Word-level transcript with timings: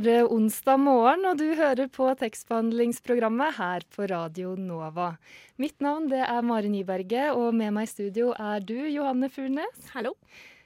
Er 0.00 0.22
eh, 0.22 0.32
onsdag 0.32 0.78
morgen, 0.80 1.26
og 1.28 1.38
du 1.40 1.50
hører 1.58 1.88
på 1.92 2.06
tekstbehandlingsprogrammet 2.20 3.56
her 3.58 3.84
på 3.92 4.06
Radio 4.08 4.54
Nova. 4.56 5.12
Mitt 5.60 5.80
navn 5.84 6.08
det 6.08 6.22
er 6.24 6.46
Mari 6.46 6.70
Nyberget, 6.72 7.34
og 7.36 7.52
med 7.56 7.74
meg 7.76 7.88
i 7.88 7.90
studio 7.90 8.30
er 8.32 8.64
du, 8.64 8.78
Johanne 8.88 9.28
Furnes. 9.32 9.90
Hallo. 9.92 10.14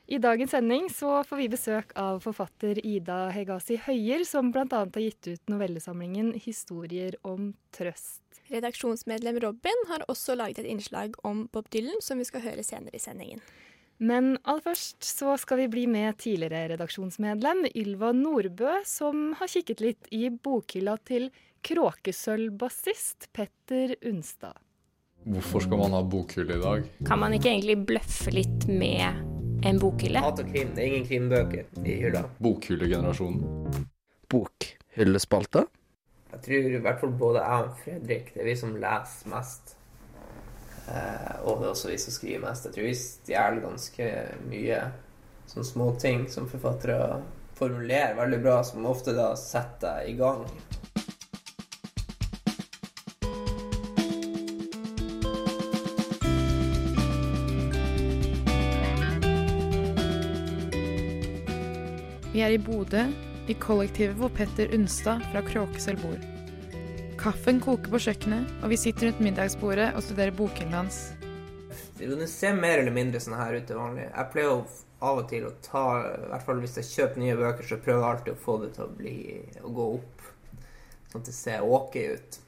I 0.06 0.20
dagens 0.20 0.52
sending 0.52 0.86
så 0.92 1.22
får 1.26 1.40
vi 1.40 1.48
besøk 1.50 1.94
av 1.98 2.20
forfatter 2.22 2.78
Ida 2.84 3.30
Hegasi 3.34 3.78
Høyer, 3.86 4.22
som 4.28 4.52
bl.a. 4.52 4.68
har 4.70 4.92
gitt 4.92 5.26
ut 5.26 5.50
novellesamlingen 5.50 6.34
'Historier 6.36 7.16
om 7.24 7.54
trøst'. 7.74 8.20
Redaksjonsmedlem 8.52 9.40
Robin 9.40 9.86
har 9.88 10.04
også 10.06 10.36
laget 10.36 10.60
et 10.60 10.68
innslag 10.68 11.16
om 11.24 11.48
Bob 11.50 11.70
Dylan, 11.72 12.02
som 12.04 12.20
vi 12.20 12.28
skal 12.28 12.44
høre 12.44 12.62
senere 12.62 12.94
i 12.94 13.02
sendingen. 13.02 13.40
Men 14.02 14.34
aller 14.42 14.64
først 14.64 15.04
så 15.06 15.36
skal 15.38 15.60
vi 15.62 15.68
bli 15.70 15.84
med 15.90 16.18
tidligere 16.18 16.72
redaksjonsmedlem 16.74 17.68
Ylva 17.78 18.10
Nordbø, 18.16 18.80
som 18.88 19.32
har 19.38 19.50
kikket 19.50 19.82
litt 19.84 20.10
i 20.10 20.26
bokhylla 20.30 20.96
til 21.06 21.28
kråkesølvbassist 21.64 23.30
Petter 23.32 23.94
Unstad. 24.10 24.58
Hvorfor 25.24 25.64
skal 25.64 25.80
man 25.80 25.94
ha 25.96 26.02
bokhylle 26.04 26.58
i 26.58 26.60
dag? 26.60 26.88
Kan 27.08 27.22
man 27.22 27.32
ikke 27.36 27.48
egentlig 27.52 27.78
bløffe 27.88 28.34
litt 28.34 28.66
med 28.68 29.22
en 29.64 29.78
bokhylle? 29.80 30.20
Hat 30.20 30.42
og 30.42 30.50
krim. 30.50 30.74
Det 30.74 30.82
er 30.82 30.90
ingen 30.90 31.06
krimbøker 31.08 31.86
i 31.86 31.94
hylla. 32.02 32.26
Bokhyllegenerasjonen. 32.44 33.86
Bokhyllespalta? 34.28 35.64
Jeg 36.34 36.44
tror 36.44 36.76
i 36.76 36.82
hvert 36.82 37.00
fall 37.00 37.14
både 37.16 37.46
jeg 37.46 37.70
og 37.70 37.80
Fredrik 37.84 38.30
det 38.34 38.42
er 38.42 38.50
vi 38.50 38.58
som 38.58 38.74
leser 38.74 39.30
mest. 39.30 39.76
Eh, 40.88 41.36
og 41.44 41.60
det 41.60 41.68
er 41.68 41.72
også 41.72 41.90
vi 41.90 41.98
som 42.00 42.14
skriver 42.14 42.44
mest. 42.44 42.68
Jeg 42.68 42.76
tror 42.76 42.88
vi 42.88 42.98
stjeler 42.98 43.64
ganske 43.64 44.10
mye 44.50 44.82
sånne 45.48 45.68
småting 45.68 46.28
som 46.32 46.48
forfattere 46.50 47.22
formulerer 47.54 48.16
veldig 48.18 48.40
bra, 48.42 48.58
som 48.66 48.86
ofte 48.90 49.14
da 49.16 49.32
setter 49.38 50.00
deg 50.02 50.14
i 50.14 50.18
gang. 50.18 50.46
Vi 62.34 62.42
er 62.42 62.50
i 62.50 62.58
Bodø, 62.58 63.06
i 63.46 63.54
kollektivet 63.62 64.18
hvor 64.18 64.32
Petter 64.34 64.72
Unstad 64.74 65.22
fra 65.30 65.44
Kråkesølv 65.46 66.02
bor. 66.02 66.33
Kaffen 67.24 67.56
koker 67.56 67.88
på 67.88 67.98
kjøkkenet, 68.04 68.50
og 68.60 68.68
vi 68.68 68.76
sitter 68.76 69.08
rundt 69.08 69.20
middagsbordet 69.24 69.86
og 69.96 70.02
studerer 70.04 70.34
bokhyllen 70.36 70.74
hans. 70.76 70.98
Det 71.96 72.26
ser 72.28 72.52
mer 72.58 72.82
eller 72.82 72.92
mindre 72.92 73.22
sånn 73.22 73.38
her 73.38 73.56
ut 73.56 73.64
til 73.64 73.78
vanlig. 73.80 74.10
Jeg 74.10 74.28
pleier 74.34 74.52
av 75.08 75.20
og 75.22 75.30
til 75.30 75.46
å 75.48 75.54
ta 75.64 75.84
I 76.04 76.28
hvert 76.34 76.44
fall 76.44 76.60
hvis 76.60 76.76
jeg 76.82 76.90
kjøper 76.90 77.22
nye 77.22 77.38
bøker, 77.40 77.64
så 77.70 77.80
prøver 77.80 78.02
jeg 78.02 78.10
alltid 78.10 78.34
å 78.34 78.42
få 78.44 78.58
det 78.60 78.70
til 78.76 78.84
å 78.84 78.92
bli 79.00 79.16
å 79.64 79.72
gå 79.80 79.88
opp. 79.94 80.28
Sånn 81.08 81.24
at 81.24 81.32
det 81.32 81.36
ser 81.38 81.64
ok 81.64 81.98
ut. 82.12 82.38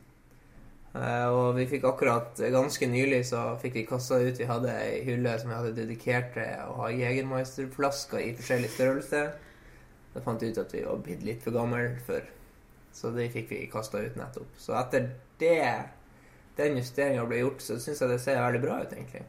Eh, 0.93 1.27
og 1.33 1.57
vi 1.57 1.69
fikk 1.73 1.89
akkurat 1.89 2.45
Ganske 2.53 2.93
nylig 2.93 3.25
så 3.33 3.49
fikk 3.61 3.75
vi 3.77 3.83
kassa 3.85 4.17
ut 4.17 4.39
Vi 4.41 4.47
hadde 4.49 4.73
ei 4.81 5.03
hylle 5.05 5.35
som 5.41 5.51
vi 5.51 5.59
hadde 5.59 5.75
dedikert 5.77 6.31
til 6.37 6.63
å 6.69 6.79
ha 6.83 6.93
Jegermeister-flasker 6.93 8.29
i 8.29 8.33
forskjellig 8.37 8.77
størrelse. 8.77 9.27
Da 10.13 10.29
fant 10.29 10.45
vi 10.45 10.53
ut 10.53 10.61
at 10.61 10.77
vi 10.77 10.85
var 10.85 11.01
blitt 11.01 11.25
litt 11.25 11.45
for 11.45 11.57
gamle 11.57 11.95
for 12.05 12.37
Så 12.97 13.13
det 13.13 13.29
fikk 13.35 13.51
vi 13.53 13.63
kasta 13.69 14.01
ut 14.01 14.17
nettopp. 14.17 14.57
Så 14.61 14.73
etter 14.79 15.11
det 15.41 15.61
den 16.57 16.79
justeringa 16.81 17.27
ble 17.29 17.43
gjort, 17.43 17.61
så 17.61 17.77
syns 17.81 18.01
jeg 18.01 18.09
det 18.09 18.21
ser 18.23 18.41
veldig 18.41 18.63
bra 18.63 18.79
ut, 18.81 18.93
egentlig. 18.97 19.27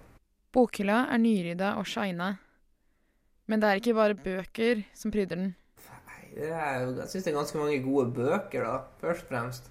Bokhylla 0.55 1.01
er 1.11 1.19
nyrydda 1.19 1.73
og 1.79 1.87
shina. 1.89 2.37
Men 3.47 3.63
det 3.63 3.69
er 3.69 3.81
ikke 3.81 3.95
bare 3.97 4.15
bøker 4.19 4.85
som 4.95 5.11
pryder 5.11 5.35
den. 5.35 5.49
Nei, 6.07 6.21
det 6.37 6.51
er, 6.51 6.87
jeg 7.01 7.11
syns 7.11 7.27
det 7.27 7.33
er 7.33 7.37
ganske 7.41 7.59
mange 7.59 7.81
gode 7.83 8.07
bøker, 8.15 8.63
da, 8.63 8.77
først 9.03 9.27
og 9.27 9.33
fremst. 9.33 9.69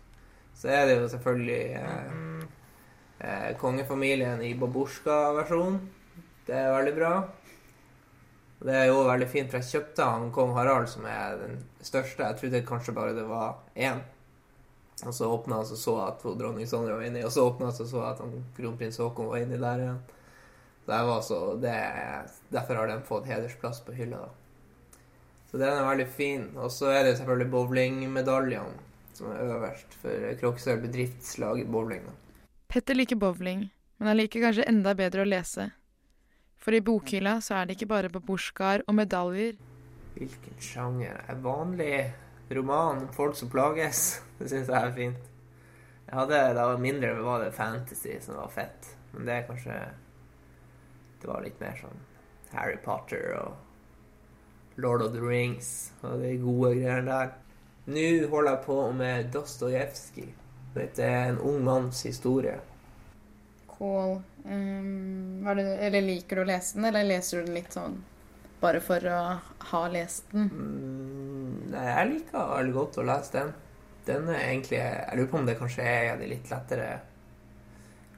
Så 0.57 0.71
er 0.73 0.87
det 0.89 0.99
jo 1.01 1.09
selvfølgelig 1.13 1.65
eh, 1.81 2.45
eh, 3.21 3.51
Kongefamilien 3.61 4.45
i 4.45 4.55
babusjka-versjon. 4.61 5.81
Det 6.47 6.57
er 6.57 6.73
veldig 6.77 6.95
bra. 6.97 7.13
Det 8.59 8.73
er 8.73 8.87
jo 8.89 9.03
veldig 9.05 9.29
fint, 9.29 9.51
for 9.53 9.61
jeg 9.61 9.73
kjøpte 9.75 10.05
han 10.09 10.31
kong 10.33 10.55
Harald, 10.57 10.89
som 10.89 11.05
er 11.11 11.37
den 11.43 11.59
største. 11.85 12.25
Jeg 12.25 12.41
trodde 12.41 12.63
kanskje 12.69 12.95
bare 12.97 13.17
det 13.17 13.27
var 13.29 13.59
én. 13.75 14.01
Og 15.05 15.13
så 15.13 15.29
åpna 15.29 15.59
han 15.61 15.73
og 15.75 15.79
så 15.79 15.97
at 16.07 16.25
dronning 16.25 16.69
Sonja 16.69 16.95
var 16.97 17.05
inni, 17.05 17.25
og 17.25 17.33
så 17.35 17.45
åpna 17.51 17.69
han 17.69 17.83
og 17.85 17.91
så 17.91 18.05
at 18.09 18.23
kronprins 18.57 18.97
Haakon 19.03 19.29
var 19.29 19.45
inni 19.45 19.61
der 19.61 19.83
igjen. 19.85 20.01
Jeg 20.87 21.07
var 21.11 21.23
så, 21.27 21.39
det, 21.61 21.77
derfor 22.55 22.81
har 22.81 22.89
den 22.89 23.03
fått 23.05 23.27
hedersplass 23.29 23.83
på 23.85 23.93
hylla. 23.93 24.25
da. 24.25 25.01
Så 25.51 25.59
den 25.59 25.73
er 25.73 25.89
veldig 25.89 26.07
fin. 26.09 26.51
Og 26.57 26.71
så 26.73 26.93
er 26.95 27.05
det 27.05 27.17
selvfølgelig 27.19 27.51
bowlingmedaljene 27.51 28.85
som 29.17 29.31
er 29.33 29.49
øverst 29.49 29.95
for 30.03 30.37
Kroksøl 30.41 30.81
bedriftslag 30.83 31.61
i 31.61 31.65
bowling. 31.65 32.05
da. 32.07 32.15
Petter 32.69 32.95
liker 32.95 33.17
bowling, 33.17 33.69
men 33.99 34.09
han 34.09 34.19
liker 34.19 34.43
kanskje 34.45 34.67
enda 34.69 34.93
bedre 34.95 35.25
å 35.25 35.29
lese. 35.29 35.71
For 36.67 36.75
i 36.75 36.81
bokhylla 36.83 37.37
så 37.39 37.61
er 37.61 37.69
det 37.69 37.77
ikke 37.77 37.87
bare 37.93 38.09
babusjkaer 38.11 38.83
og 38.91 38.95
medaljer. 38.99 39.53
Hvilken 40.17 40.57
sjanger 40.59 41.21
er 41.31 41.37
vanlig 41.45 41.99
roman 42.51 43.05
om 43.05 43.13
folk 43.15 43.37
som 43.39 43.53
plages? 43.53 44.17
Det 44.41 44.49
syns 44.51 44.73
jeg 44.73 44.89
er 44.89 44.97
fint. 44.97 45.29
Jeg 46.09 46.19
hadde, 46.19 46.41
Da 46.59 46.65
jeg 46.67 47.15
var 47.15 47.23
var 47.23 47.45
det 47.45 47.55
fantasy 47.55 48.19
som 48.21 48.35
var 48.35 48.51
fett. 48.51 48.91
Men 49.13 49.27
det 49.27 49.35
er 49.35 49.47
kanskje 49.47 49.79
Det 51.21 51.31
var 51.31 51.47
litt 51.47 51.61
mer 51.61 51.79
sånn 51.79 52.03
Harry 52.51 52.77
Potter 52.83 53.39
og 53.39 53.55
Lord 54.77 55.03
of 55.03 55.13
the 55.13 55.23
Rings 55.23 55.93
og 56.03 56.19
de 56.21 56.35
gode 56.43 56.75
greiene 56.81 57.07
der. 57.07 57.31
Nå 57.87 58.27
holder 58.29 58.57
jeg 58.57 58.65
på 58.67 58.93
med 58.93 59.31
Dostojevskij. 59.33 60.33
Det 60.75 60.99
er 60.99 61.31
en 61.31 61.39
ung 61.39 61.63
manns 61.65 62.03
historie. 62.03 62.59
Cool. 63.79 64.21
Um, 64.45 65.47
eller 65.49 66.03
liker 66.05 66.39
du 66.39 66.45
å 66.45 66.49
lese 66.49 66.79
den, 66.79 66.89
eller 66.89 67.05
leser 67.05 67.41
du 67.41 67.49
den 67.49 67.59
litt 67.59 67.75
sånn 67.75 67.99
bare 68.61 68.81
for 68.81 69.05
å 69.11 69.21
ha 69.71 69.83
lest 69.93 70.31
den? 70.33 70.49
Mm, 70.49 71.73
nei, 71.75 71.85
jeg 71.91 72.13
liker 72.15 72.55
veldig 72.55 72.77
godt 72.77 72.99
å 73.01 73.05
lese 73.07 73.35
den. 73.37 73.53
Den 74.07 74.31
er 74.31 74.41
egentlig 74.45 74.79
Jeg 74.79 75.19
lurer 75.19 75.31
på 75.31 75.39
om 75.41 75.47
det 75.49 75.59
kanskje 75.59 75.85
er 75.91 76.13
av 76.13 76.21
de 76.23 76.31
litt 76.31 76.51
lettere 76.51 76.89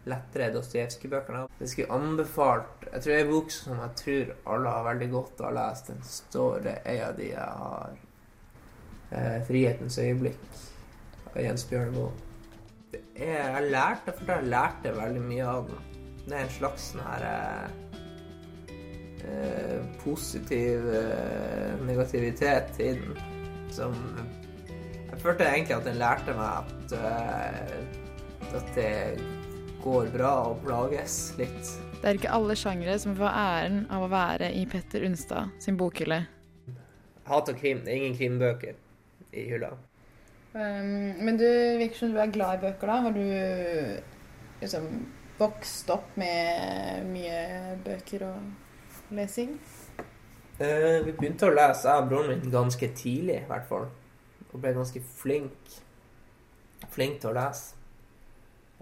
lettere 0.08 0.50
Dostojevskij-bøkene. 0.54 1.46
Jeg 1.60 1.68
skulle 1.68 1.96
anbefalt 1.96 2.86
Jeg 2.86 3.02
tror 3.02 3.12
det 3.12 3.20
en 3.20 3.32
bok 3.32 3.50
som 3.52 3.80
jeg 3.82 3.96
tror 4.02 4.30
alle 4.54 4.74
har 4.76 4.86
veldig 4.86 5.08
godt 5.12 5.42
av 5.42 5.50
å 5.50 5.56
lese. 5.58 5.88
Den 5.90 6.06
står 6.06 6.62
det 6.64 6.76
en 6.92 7.02
av 7.08 7.18
de 7.18 7.28
jeg 7.32 7.50
har 7.64 7.98
eh, 9.10 9.38
'Frihetens 9.48 9.98
øyeblikk' 9.98 10.62
av 11.34 11.42
Jens 11.42 11.66
Bjørneboe. 11.68 12.27
Er, 12.94 13.58
jeg 13.58 13.70
lærte 13.72 14.14
for 14.16 14.32
jeg 14.32 14.48
lærte 14.48 14.94
veldig 14.96 15.22
mye 15.24 15.46
av 15.46 15.68
den. 15.68 15.84
Det 16.28 16.36
er 16.36 16.44
en 16.44 16.52
slags 16.52 16.90
sånn 16.92 17.04
her 17.04 17.24
eh, 17.28 17.88
eh, 19.28 19.78
positiv 20.02 20.88
eh, 20.92 21.74
negativitet 21.88 22.80
i 22.84 22.92
den 22.98 23.18
som 23.72 23.96
Jeg 25.08 25.20
følte 25.22 25.44
egentlig 25.48 25.74
at 25.76 25.86
den 25.88 25.98
lærte 25.98 26.34
meg 26.36 26.62
at, 26.62 26.92
eh, 26.94 28.56
at 28.58 28.72
det 28.76 28.92
går 29.82 30.10
bra 30.14 30.32
å 30.50 30.56
plages 30.62 31.18
litt. 31.40 31.72
Det 31.98 32.06
er 32.06 32.18
ikke 32.20 32.34
alle 32.36 32.54
sjangere 32.58 32.98
som 33.02 33.16
får 33.18 33.32
æren 33.32 33.80
av 33.90 34.04
å 34.06 34.10
være 34.12 34.52
i 34.54 34.66
Petter 34.70 35.02
Unstad 35.08 35.50
sin 35.64 35.78
bokhylle. 35.80 36.20
Hat 37.26 37.50
og 37.50 37.58
krim. 37.58 37.82
Det 37.84 37.92
er 37.92 38.02
ingen 38.02 38.18
krimbøker 38.20 38.78
i 39.32 39.48
hylla. 39.50 39.74
Um, 40.58 41.14
men 41.22 41.36
du 41.38 41.46
virker 41.78 42.00
som 42.00 42.14
du 42.14 42.18
er 42.18 42.32
glad 42.34 42.58
i 42.58 42.66
bøker, 42.66 42.90
da. 42.90 42.96
Har 43.04 43.14
du 43.14 44.62
liksom 44.62 44.88
vokst 45.38 45.90
opp 45.94 46.16
med 46.18 47.06
mye 47.12 47.76
bøker 47.84 48.26
og 48.26 49.14
lesing? 49.14 49.54
Eh, 50.58 50.98
vi 51.06 51.12
begynte 51.14 51.46
å 51.46 51.54
lese, 51.54 51.86
jeg 51.86 52.02
og 52.02 52.08
broren 52.10 52.32
min, 52.32 52.50
ganske 52.50 52.90
tidlig, 52.98 53.44
i 53.44 53.50
hvert 53.50 53.66
fall. 53.68 53.86
Og 54.48 54.58
ble 54.58 54.74
ganske 54.74 55.02
flink. 55.20 55.76
Flink 56.90 57.20
til 57.22 57.30
å 57.30 57.36
lese. 57.38 57.76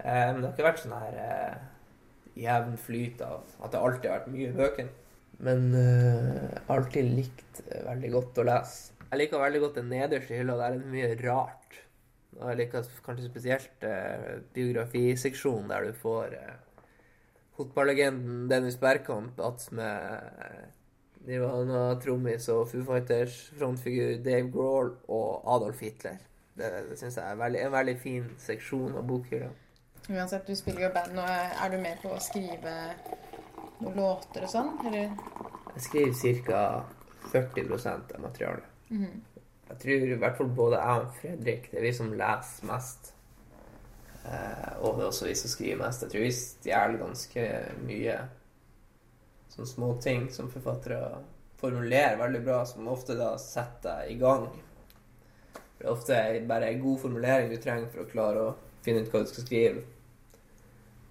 Eh, 0.01 0.31
men 0.31 0.41
det 0.41 0.47
har 0.47 0.55
ikke 0.55 0.69
vært 0.71 0.81
sånn 0.81 0.97
her 0.97 1.19
eh, 1.21 1.59
jevn 2.41 2.77
flyt 2.81 3.21
av 3.25 3.45
at 3.61 3.73
det 3.73 3.81
alltid 3.81 4.09
har 4.09 4.19
vært 4.19 4.33
mye 4.33 4.55
bøker. 4.57 4.89
Men 5.45 5.67
eh, 5.77 6.57
alltid 6.73 7.13
likt 7.13 7.61
eh, 7.67 7.83
veldig 7.85 8.13
godt 8.17 8.41
å 8.41 8.47
lese. 8.49 8.96
Jeg 9.07 9.21
liker 9.21 9.39
veldig 9.39 9.59
godt 9.63 9.77
den 9.79 9.91
nederste 9.91 10.35
hylla. 10.35 10.57
Der 10.59 10.65
er 10.65 10.79
det 10.79 10.91
mye 10.91 11.11
rart. 11.23 11.77
Og 12.37 12.49
jeg 12.51 12.59
liker 12.59 12.87
kanskje 13.05 13.29
spesielt 13.29 13.85
eh, 13.87 14.41
biografiseksjonen, 14.53 15.69
der 15.71 15.87
du 15.87 15.93
får 15.97 16.35
eh, 16.37 16.89
fotballegenden 17.57 18.49
Dennis 18.51 18.77
Bergkamp 18.77 19.39
attmed 19.41 19.85
eh, 19.85 20.65
Nirvana, 21.27 21.95
trommis 22.03 22.49
og 22.53 22.67
Foo 22.71 22.83
Fighters 22.87 23.39
frontfigur 23.57 24.19
Dave 24.25 24.51
Grohl 24.51 24.93
og 25.07 25.55
Adolf 25.55 25.81
Hitler. 25.81 26.19
Det, 26.57 26.69
det 26.89 26.99
syns 26.99 27.17
jeg 27.17 27.31
er 27.31 27.39
veldig, 27.39 27.63
en 27.65 27.73
veldig 27.73 27.97
fin 28.01 28.29
seksjon 28.43 28.95
av 28.97 29.07
bokhylla. 29.07 29.49
Uansett, 30.07 30.47
du 30.47 30.55
spiller 30.55 30.87
jo 30.87 30.93
band, 30.95 31.17
og 31.19 31.27
er 31.65 31.73
du 31.73 31.81
med 31.81 31.99
på 32.03 32.13
å 32.15 32.21
skrive 32.23 32.77
noen 33.81 33.97
låter 33.97 34.45
og 34.47 34.53
sånn, 34.53 34.71
eller? 34.87 35.11
Jeg 35.75 35.85
skriver 35.89 36.41
ca. 36.47 36.63
40% 37.27 38.15
av 38.15 38.23
materialet. 38.23 38.76
Mhm. 38.89 39.21
Jeg 39.67 39.79
tror 39.81 39.91
i 40.07 40.15
hvert 40.15 40.37
fall 40.37 40.47
både 40.55 40.77
jeg 40.79 41.01
og 41.03 41.15
Fredrik 41.19 41.65
det 41.71 41.79
er 41.79 41.83
vi 41.83 41.93
som 41.93 42.13
leser 42.15 42.67
mest. 42.69 43.09
Eh, 44.25 44.77
og 44.79 44.95
det 44.95 45.03
er 45.03 45.09
også 45.09 45.27
vi 45.27 45.33
som 45.35 45.51
skriver 45.51 45.81
mest. 45.81 46.03
Jeg 46.05 46.11
tror 46.13 46.23
vi 46.23 46.31
stjeler 46.35 47.01
ganske 47.01 47.43
mye 47.83 48.15
sånne 49.51 49.67
småting 49.67 50.29
som 50.31 50.51
forfattere 50.51 51.19
formulerer 51.59 52.17
veldig 52.19 52.43
bra, 52.45 52.61
som 52.69 52.87
ofte 52.87 53.15
da 53.17 53.33
setter 53.41 54.03
deg 54.05 54.11
i 54.15 54.19
gang. 54.21 54.47
For 55.77 55.83
Det 55.83 55.85
er 55.87 55.91
ofte 55.91 56.47
bare 56.47 56.69
en 56.71 56.81
god 56.81 56.99
formulering 57.03 57.49
du 57.51 57.57
trenger 57.61 57.89
for 57.91 58.03
å 58.05 58.09
klare 58.11 58.43
å 58.47 58.55
finne 58.85 59.01
ut 59.03 59.11
hva 59.11 59.23
du 59.23 59.31
skal 59.31 59.45
skrive. 59.47 59.83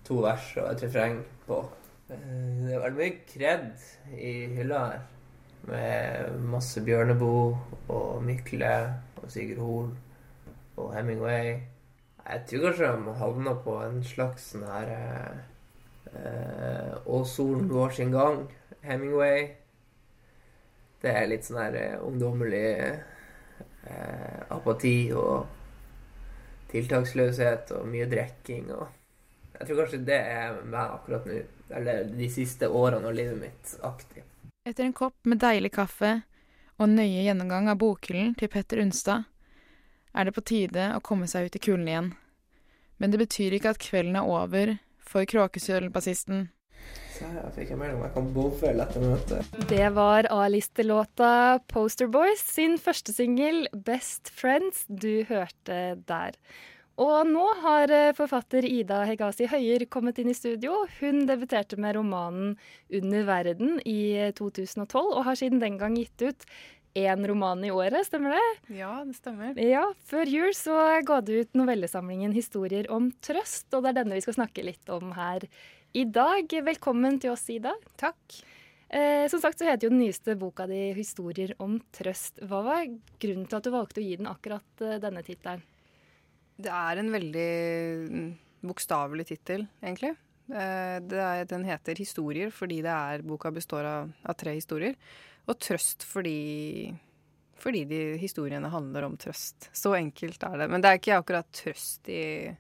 To 0.07 0.21
vers 0.23 0.53
og 0.63 0.71
et 0.71 0.87
refreng 0.87 1.21
på. 1.47 1.61
Eh, 2.09 2.17
Det 2.17 2.73
er 2.75 2.81
veldig 2.81 3.03
mye 3.03 3.19
kred 3.27 3.69
i 4.17 4.33
hylla 4.57 4.81
her. 4.87 5.01
Med 5.63 6.37
masse 6.53 6.83
Bjørneboe 6.85 7.57
og 7.89 8.23
Mykle 8.23 8.75
og 9.23 9.31
Sigurd 9.33 9.63
Hoel 9.65 9.91
og 10.77 10.95
Hemingway. 10.95 11.57
Jeg 12.27 12.43
tror 12.47 12.65
kanskje 12.69 12.93
de 12.93 13.15
havna 13.21 13.55
på 13.65 13.77
en 13.85 14.01
slags 14.05 14.51
sånn 14.53 14.65
her 14.67 14.89
eh, 16.11 16.95
Og 17.07 17.27
solen 17.31 17.69
går 17.71 17.95
sin 17.95 18.11
gang. 18.15 18.45
Hemingway. 18.87 19.47
Det 21.03 21.13
er 21.13 21.29
litt 21.31 21.47
sånn 21.47 21.61
her 21.61 21.79
eh, 21.79 21.99
ungdommelig 22.03 22.65
eh, 23.87 24.41
apati 24.51 24.97
og 25.15 25.47
tiltaksløshet 26.73 27.71
og 27.77 27.87
mye 27.91 28.09
drikking 28.11 28.71
og 28.75 28.89
Jeg 29.57 29.69
tror 29.69 29.79
kanskje 29.81 30.05
det 30.05 30.17
er 30.21 30.57
meg 30.69 30.97
akkurat 30.99 31.29
nå. 31.31 31.37
Eller 31.79 32.11
de 32.11 32.27
siste 32.31 32.69
årene 32.69 33.09
av 33.09 33.15
livet 33.17 33.39
mitt 33.41 33.71
aktiv. 33.87 34.23
Etter 34.67 34.85
en 34.85 34.93
kopp 34.93 35.15
med 35.31 35.39
deilig 35.39 35.71
kaffe 35.77 36.09
og 36.83 36.89
nøye 36.91 37.23
gjennomgang 37.23 37.69
av 37.71 37.77
bokhyllen 37.79 38.33
til 38.35 38.51
Petter 38.51 38.81
Unstad, 38.83 39.29
er 40.11 40.27
det 40.27 40.33
på 40.35 40.43
tide 40.43 40.89
å 40.97 41.03
komme 41.07 41.29
seg 41.31 41.47
ut 41.47 41.59
i 41.59 41.61
kulden 41.63 41.87
igjen. 41.87 42.09
Men 42.99 43.13
det 43.13 43.21
betyr 43.21 43.55
ikke 43.55 43.77
at 43.77 43.79
kvelden 43.79 44.19
er 44.19 44.27
over 44.27 44.73
for 45.07 45.29
Kråkesølvbassisten. 45.31 46.49
Så 47.15 47.31
her 47.31 47.47
fikk 47.55 47.71
jeg 47.71 47.79
melding 47.79 48.01
om 48.01 48.09
jeg 48.09 48.15
kan 48.17 48.27
bowle 48.35 48.73
etter 48.89 49.07
møtet. 49.07 49.55
Det 49.71 49.87
var 49.95 50.27
A-listelåta 50.35 51.31
Poster 51.71 52.11
Boys 52.11 52.43
sin 52.43 52.75
første 52.83 53.15
singel, 53.15 53.69
Best 53.71 54.35
Friends, 54.35 54.83
du 54.91 55.23
hørte 55.31 55.79
der. 56.11 56.35
Og 56.97 57.29
nå 57.29 57.45
har 57.61 57.93
eh, 57.93 58.15
forfatter 58.17 58.65
Ida 58.65 59.03
Hegazi 59.05 59.45
Høyer 59.51 59.85
kommet 59.93 60.17
inn 60.19 60.31
i 60.33 60.37
studio. 60.37 60.79
Hun 60.97 61.27
debuterte 61.29 61.77
med 61.77 61.99
romanen 61.99 62.55
Under 62.89 63.27
verden 63.29 63.77
i 63.85 64.17
eh, 64.17 64.33
2012, 64.33 65.03
og 65.05 65.27
har 65.29 65.37
siden 65.37 65.61
den 65.61 65.77
gang 65.81 65.99
gitt 66.01 66.25
ut 66.25 66.49
én 66.97 67.27
roman 67.29 67.61
i 67.65 67.71
året, 67.71 68.07
stemmer 68.09 68.33
det? 68.33 68.77
Ja, 68.79 68.95
det 69.05 69.19
stemmer. 69.19 69.53
Ja, 69.61 69.85
Før 70.09 70.31
jul 70.33 70.55
så 70.57 70.77
ga 71.05 71.21
du 71.21 71.35
ut 71.43 71.53
novellesamlingen 71.59 72.33
'Historier 72.33 72.89
om 72.91 73.11
trøst', 73.21 73.69
og 73.77 73.85
det 73.85 73.93
er 73.93 73.99
denne 74.01 74.17
vi 74.17 74.25
skal 74.25 74.39
snakke 74.39 74.65
litt 74.65 74.89
om 74.89 75.13
her 75.13 75.45
i 75.93 76.05
dag. 76.09 76.49
Velkommen 76.49 77.21
til 77.21 77.37
oss, 77.37 77.45
Ida. 77.53 77.77
Takk. 78.01 78.41
Eh, 78.89 79.29
som 79.29 79.43
sagt 79.43 79.61
så 79.61 79.69
heter 79.69 79.91
jo 79.91 79.93
den 79.93 80.01
nyeste 80.07 80.39
boka 80.41 80.65
di 80.67 80.95
'Historier 80.97 81.53
om 81.61 81.77
trøst'. 81.93 82.41
Hva 82.41 82.65
var 82.65 82.89
grunnen 83.21 83.45
til 83.45 83.57
at 83.61 83.65
du 83.65 83.71
valgte 83.71 84.01
å 84.01 84.07
gi 84.09 84.17
den 84.17 84.33
akkurat 84.33 84.81
eh, 84.81 84.97
denne 84.97 85.21
tittelen? 85.21 85.61
Det 86.57 86.73
er 86.73 87.01
en 87.01 87.11
veldig 87.13 87.51
mm, 88.09 88.29
bokstavelig 88.71 89.27
tittel, 89.29 89.67
egentlig. 89.85 90.15
Eh, 90.49 90.99
det 91.03 91.19
er, 91.21 91.45
den 91.51 91.65
heter 91.67 91.99
'Historier' 91.99 92.53
fordi 92.55 92.83
det 92.83 92.93
er, 92.93 93.25
boka 93.27 93.51
består 93.51 93.85
av, 93.85 94.13
av 94.25 94.35
tre 94.39 94.55
historier. 94.57 94.95
Og 95.47 95.59
'Trøst' 95.59 96.07
fordi, 96.07 96.95
fordi 97.59 97.85
de 97.85 98.01
historiene 98.19 98.71
handler 98.71 99.05
om 99.05 99.17
trøst. 99.17 99.69
Så 99.73 99.95
enkelt 99.97 100.43
er 100.43 100.59
det. 100.59 100.71
Men 100.71 100.81
det 100.81 100.91
er 100.91 101.01
ikke 101.01 101.19
akkurat 101.19 101.51
trøst 101.53 102.09
i, 102.09 102.57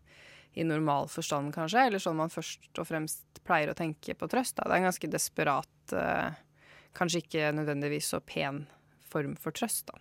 i 0.55 0.65
normal 0.65 1.09
forstand, 1.09 1.55
kanskje. 1.55 1.87
Eller 1.87 2.03
sånn 2.03 2.19
man 2.21 2.33
først 2.33 2.79
og 2.79 2.87
fremst 2.87 3.41
pleier 3.47 3.71
å 3.71 3.79
tenke 3.79 4.15
på 4.15 4.29
trøst. 4.29 4.57
Da. 4.57 4.67
Det 4.67 4.77
er 4.77 4.83
en 4.83 4.91
ganske 4.91 5.11
desperat, 5.11 5.93
eh, 5.93 6.31
kanskje 6.97 7.23
ikke 7.25 7.53
nødvendigvis 7.55 8.13
så 8.13 8.21
pen 8.21 8.67
form 9.07 9.37
for 9.39 9.55
trøst, 9.55 9.87
da, 9.87 10.01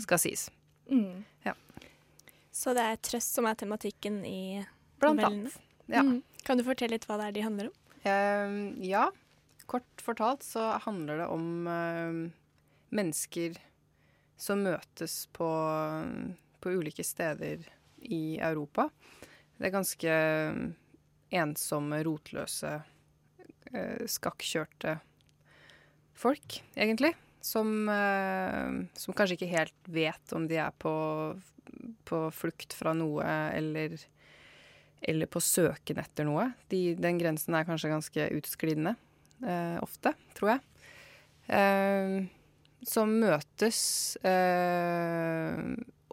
skal 0.00 0.20
sies. 0.20 0.50
Mm. 0.90 1.24
Ja. 1.46 1.54
Så 2.52 2.74
det 2.76 2.84
er 2.84 3.00
trøst 3.00 3.38
som 3.38 3.48
er 3.48 3.56
tematikken 3.58 4.20
i 4.28 4.60
Blant 5.00 5.16
novellene? 5.18 5.48
annet. 5.48 5.60
Ja. 5.86 6.02
Mm. 6.04 6.20
Kan 6.44 6.58
du 6.60 6.66
fortelle 6.66 6.96
litt 6.96 7.06
hva 7.08 7.18
det 7.20 7.30
er 7.30 7.36
de 7.36 7.44
handler 7.46 7.70
om? 7.70 7.76
Uh, 8.02 8.84
ja, 8.84 9.06
kort 9.70 10.02
fortalt 10.02 10.44
så 10.46 10.72
handler 10.84 11.22
det 11.22 11.28
om 11.30 11.68
uh, 11.70 12.16
mennesker 12.92 13.56
som 14.36 14.64
møtes 14.66 15.28
på, 15.32 15.48
på 16.60 16.74
ulike 16.74 17.04
steder 17.06 17.62
i 18.02 18.38
Europa. 18.42 18.88
Det 19.56 19.68
er 19.68 19.76
ganske 19.76 20.14
ensomme, 21.32 22.00
rotløse, 22.04 22.72
uh, 23.70 24.02
skakkjørte 24.10 24.96
folk, 26.18 26.58
egentlig. 26.74 27.14
Som, 27.42 27.88
som 28.94 29.14
kanskje 29.18 29.34
ikke 29.34 29.48
helt 29.50 29.88
vet 29.90 30.34
om 30.36 30.44
de 30.46 30.60
er 30.62 30.70
på, 30.78 30.92
på 32.08 32.24
flukt 32.34 32.76
fra 32.76 32.94
noe 32.96 33.26
eller 33.56 33.96
eller 35.02 35.26
på 35.26 35.40
søken 35.42 35.98
etter 35.98 36.28
noe. 36.28 36.44
De, 36.70 36.92
den 36.94 37.16
grensen 37.18 37.56
er 37.58 37.66
kanskje 37.66 37.90
ganske 37.90 38.26
utsklidende 38.36 38.92
eh, 39.42 39.74
ofte, 39.82 40.12
tror 40.38 40.52
jeg. 40.52 40.62
Eh, 41.58 42.20
som 42.86 43.10
møtes 43.22 43.80
eh, 44.26 45.58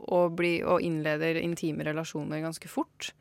og, 0.10 0.36
bli, 0.38 0.56
og 0.66 0.82
innleder 0.86 1.38
intime 1.42 1.86
relasjoner 1.86 2.42
ganske 2.42 2.70
fort. 2.72 3.12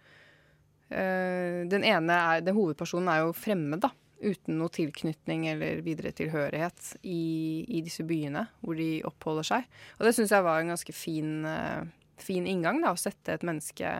Eh, 0.89 1.65
den 1.69 1.85
ene 1.85 2.17
er, 2.17 2.45
den 2.45 2.57
hovedpersonen 2.57 3.13
er 3.13 3.25
jo 3.27 3.37
fremmed, 3.37 3.83
da. 3.85 3.93
Uten 4.19 4.57
noe 4.59 4.73
tilknytning 4.75 5.45
eller 5.47 5.79
videre 5.87 6.11
tilhørighet 6.17 6.97
i, 7.07 7.63
i 7.71 7.85
disse 7.87 8.03
byene 8.03 8.49
hvor 8.65 8.75
de 8.75 8.97
oppholder 9.07 9.47
seg. 9.47 9.69
Og 10.01 10.09
det 10.09 10.17
syns 10.17 10.35
jeg 10.35 10.43
var 10.43 10.59
en 10.59 10.73
ganske 10.75 10.95
fin, 10.97 11.37
eh, 11.47 11.85
fin 12.25 12.47
inngang, 12.47 12.83
da, 12.85 12.93
å 12.95 13.01
sette 13.01 13.37
et 13.37 13.47
menneske 13.47 13.93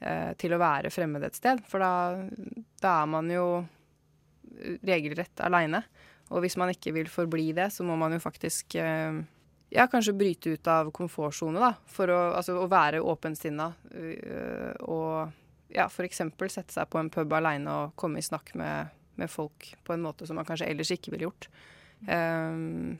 eh, 0.00 0.32
til 0.40 0.54
å 0.54 0.60
være 0.62 0.92
fremmed 0.94 1.24
et 1.26 1.38
sted. 1.38 1.62
For 1.68 1.82
da, 1.82 1.92
da 2.82 2.96
er 3.02 3.10
man 3.10 3.30
jo 3.32 3.46
regelrett 4.84 5.40
aleine. 5.44 5.82
Og 6.32 6.44
hvis 6.44 6.56
man 6.60 6.72
ikke 6.72 6.94
vil 6.96 7.10
forbli 7.10 7.52
det, 7.56 7.68
så 7.74 7.84
må 7.86 7.96
man 8.00 8.14
jo 8.16 8.22
faktisk 8.22 8.76
eh, 8.80 9.20
ja, 9.74 9.86
kanskje 9.90 10.16
bryte 10.16 10.54
ut 10.54 10.68
av 10.70 10.90
komfortsone, 10.94 11.60
da. 11.60 11.72
For 11.90 12.10
å, 12.10 12.20
altså, 12.38 12.56
å 12.62 12.68
være 12.70 13.02
åpensinna 13.04 13.70
øh, 13.90 14.72
og 14.86 15.74
ja, 15.74 15.88
f.eks. 15.88 16.22
sette 16.52 16.76
seg 16.76 16.90
på 16.90 17.00
en 17.00 17.10
pub 17.12 17.32
aleine 17.34 17.72
og 17.80 17.96
komme 17.98 18.20
i 18.20 18.24
snakk 18.24 18.54
med, 18.58 18.92
med, 19.18 19.30
folk 19.30 19.72
på 19.84 19.96
en 19.96 20.04
måte 20.04 20.28
som 20.28 20.38
man 20.38 20.46
kanskje 20.46 20.68
ellers 20.70 20.92
ikke 20.94 21.14
ville 21.14 21.26
gjort. 21.26 21.48
Um, 22.06 22.94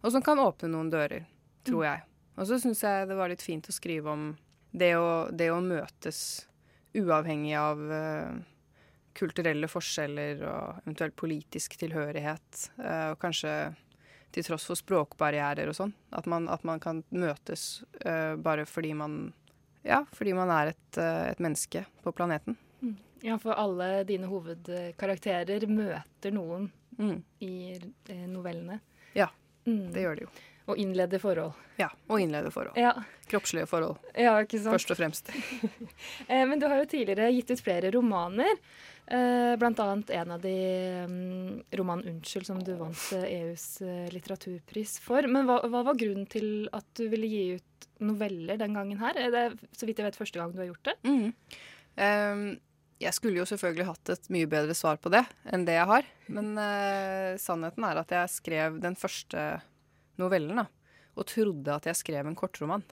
og 0.00 0.12
som 0.12 0.24
kan 0.24 0.40
åpne 0.42 0.68
noen 0.72 0.90
dører, 0.92 1.24
tror 1.64 1.86
jeg. 1.86 2.04
Og 2.40 2.48
så 2.48 2.56
syns 2.60 2.80
jeg 2.80 3.08
det 3.10 3.18
var 3.18 3.28
litt 3.28 3.44
fint 3.44 3.68
å 3.68 3.74
skrive 3.74 4.12
om 4.14 4.30
det 4.72 4.94
å, 4.96 5.28
det 5.28 5.50
å 5.52 5.60
møtes 5.60 6.46
uavhengig 6.96 7.52
av 7.58 7.82
uh, 7.92 8.38
kulturelle 9.18 9.68
forskjeller 9.68 10.40
og 10.48 10.80
eventuelt 10.86 11.16
politisk 11.20 11.76
tilhørighet, 11.82 12.64
uh, 12.80 13.12
og 13.12 13.20
kanskje 13.20 13.52
til 14.32 14.46
tross 14.46 14.64
for 14.70 14.78
språkbarrierer 14.78 15.68
og 15.68 15.76
sånn. 15.76 15.92
At, 16.16 16.26
at, 16.30 16.64
man 16.64 16.80
kan 16.82 17.02
møtes 17.12 17.82
uh, 18.06 18.38
bare 18.40 18.64
fordi 18.66 18.94
man 18.96 19.20
ja, 19.84 20.02
fordi 20.12 20.34
man 20.36 20.50
er 20.52 20.74
et, 20.74 20.98
et 21.00 21.38
menneske 21.40 21.86
på 22.04 22.12
planeten. 22.12 22.56
Mm. 22.84 22.96
Ja, 23.24 23.38
for 23.40 23.56
alle 23.56 24.02
dine 24.08 24.28
hovedkarakterer 24.28 25.64
møter 25.68 26.34
noen 26.36 26.66
mm. 26.98 27.16
i 27.44 27.54
novellene. 28.28 28.76
Ja, 29.16 29.30
mm. 29.64 29.86
det 29.94 30.04
gjør 30.04 30.18
de 30.18 30.26
jo. 30.26 30.32
Og 30.70 30.78
innlede 30.80 31.18
forhold. 31.22 31.56
Ja, 31.80 31.88
og 32.08 32.22
innlede 32.22 32.52
forhold. 32.54 32.78
Ja. 32.78 32.94
Kroppslige 33.30 33.66
forhold. 33.70 33.98
Ja, 34.14 34.36
ikke 34.42 34.60
sant? 34.60 34.74
Først 34.76 34.94
og 34.94 35.00
fremst. 35.00 35.30
Men 36.50 36.60
du 36.60 36.68
har 36.70 36.82
jo 36.82 36.88
tidligere 36.90 37.30
gitt 37.34 37.52
ut 37.54 37.62
flere 37.64 37.92
romaner. 37.94 38.58
Eh, 39.10 39.56
blant 39.58 39.80
annet 39.82 40.10
en 40.14 40.30
av 40.30 40.40
de 40.40 40.54
um, 41.04 41.62
roman 41.74 42.02
'Unnskyld' 42.02 42.46
som 42.46 42.60
du 42.62 42.76
vant 42.78 43.06
eh, 43.16 43.24
EUs 43.40 43.82
eh, 43.82 44.06
litteraturpris 44.14 45.00
for. 45.02 45.26
Men 45.26 45.48
hva, 45.48 45.56
hva, 45.66 45.82
var 45.88 45.98
grunnen 45.98 46.28
til 46.30 46.68
at 46.76 46.86
du 46.94 47.08
ville 47.10 47.26
gi 47.26 47.40
ut 47.58 47.88
noveller 48.06 48.60
den 48.60 48.76
gangen 48.78 49.00
her? 49.02 49.18
Er 49.18 49.34
det 49.34 49.44
så 49.74 49.88
vidt 49.88 49.98
jeg 49.98 50.06
vet 50.06 50.20
første 50.20 50.38
gang 50.38 50.54
du 50.54 50.62
har 50.62 50.70
gjort 50.70 50.92
det? 50.92 50.94
Mm. 51.02 51.32
Um, 51.98 52.44
jeg 53.02 53.16
skulle 53.16 53.40
jo 53.40 53.48
selvfølgelig 53.50 53.88
hatt 53.88 54.14
et 54.14 54.30
mye 54.30 54.46
bedre 54.52 54.78
svar 54.78 55.00
på 55.02 55.10
det 55.10 55.24
enn 55.50 55.66
det 55.66 55.74
jeg 55.80 55.90
har. 55.90 56.06
Men 56.30 56.54
uh, 56.54 57.34
sannheten 57.40 57.90
er 57.90 58.02
at 58.04 58.14
jeg 58.14 58.34
skrev 58.36 58.78
den 58.78 58.94
første 59.00 59.48
novellen 60.20 60.62
da, 60.62 60.66
og 61.16 61.28
trodde 61.30 61.76
at 61.76 61.88
jeg 61.90 61.98
skrev 61.98 62.28
en 62.28 62.38
kortroman. 62.38 62.84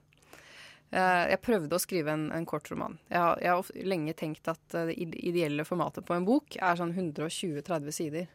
Uh, 0.88 1.28
jeg 1.28 1.42
prøvde 1.44 1.76
å 1.76 1.82
skrive 1.82 2.14
en, 2.14 2.30
en 2.32 2.48
kortroman. 2.48 2.96
Jeg, 3.10 3.20
har, 3.20 3.40
jeg 3.44 3.52
har 3.52 3.88
lenge 3.92 4.16
tenkt 4.16 4.48
at 4.48 4.76
uh, 4.76 4.88
det 4.88 4.96
ideelle 4.96 5.66
formatet 5.68 6.06
på 6.08 6.16
en 6.16 6.26
bok 6.28 6.56
er 6.56 6.80
sånn 6.80 6.96
120-30 6.96 7.92
sider. 7.94 8.28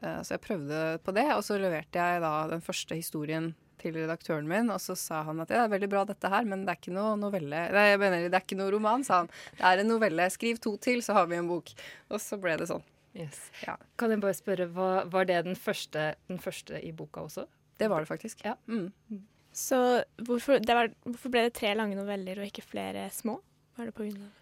så 0.00 0.36
jeg 0.36 0.42
prøvde 0.42 0.98
på 1.04 1.12
det, 1.14 1.26
og 1.34 1.42
så 1.46 1.56
leverte 1.58 1.98
jeg 1.98 2.22
da 2.22 2.34
den 2.50 2.62
første 2.62 2.98
historien 2.98 3.50
til 3.80 3.96
redaktøren 3.96 4.48
min, 4.48 4.70
og 4.72 4.80
så 4.82 4.96
sa 4.98 5.22
han 5.26 5.40
at 5.42 5.50
ja, 5.50 5.62
det 5.62 5.66
er 5.68 5.74
veldig 5.74 5.90
bra 5.92 6.04
dette 6.08 6.30
her, 6.32 6.46
men 6.48 6.64
det 6.64 6.74
er 6.74 6.80
ikke 6.80 6.94
noe 6.94 7.16
novelle 7.20 7.64
Nei, 7.74 7.86
jeg 7.92 8.00
mener, 8.02 8.26
det 8.28 8.38
er 8.38 8.44
ikke 8.44 8.58
noe 8.60 8.72
roman, 8.74 9.04
sa 9.06 9.22
han. 9.22 9.30
Det 9.56 9.66
er 9.70 9.82
en 9.82 9.90
novelle. 9.90 10.26
Skriv 10.32 10.60
to 10.62 10.74
til, 10.82 11.04
så 11.04 11.16
har 11.16 11.30
vi 11.30 11.38
en 11.38 11.48
bok. 11.50 11.72
Og 12.10 12.22
så 12.22 12.38
ble 12.40 12.56
det 12.60 12.68
sånn. 12.70 12.84
Yes. 13.16 13.40
Ja. 13.64 13.74
Kan 13.98 14.12
jeg 14.14 14.22
bare 14.22 14.36
spørre, 14.38 14.68
var, 14.74 15.08
var 15.10 15.26
det 15.26 15.40
den 15.48 15.58
første, 15.58 16.12
den 16.30 16.38
første, 16.42 16.78
i 16.78 16.92
boka 16.96 17.24
også? 17.26 17.46
Det 17.80 17.88
var 17.90 18.04
det 18.04 18.10
faktisk. 18.10 18.44
Ja. 18.44 18.56
Mm. 18.68 18.90
Så 19.52 19.78
hvorfor, 20.22 20.60
var, 20.66 20.92
hvorfor, 21.06 21.32
ble 21.32 21.46
det 21.48 21.56
tre 21.58 21.72
lange 21.74 21.98
noveller 21.98 22.38
og 22.38 22.50
ikke 22.50 22.64
flere 22.64 23.08
små? 23.14 23.38
Hva 23.74 23.84
er 23.84 23.90
det 23.90 23.96
på 23.96 24.06
grunn 24.06 24.26
av? 24.28 24.36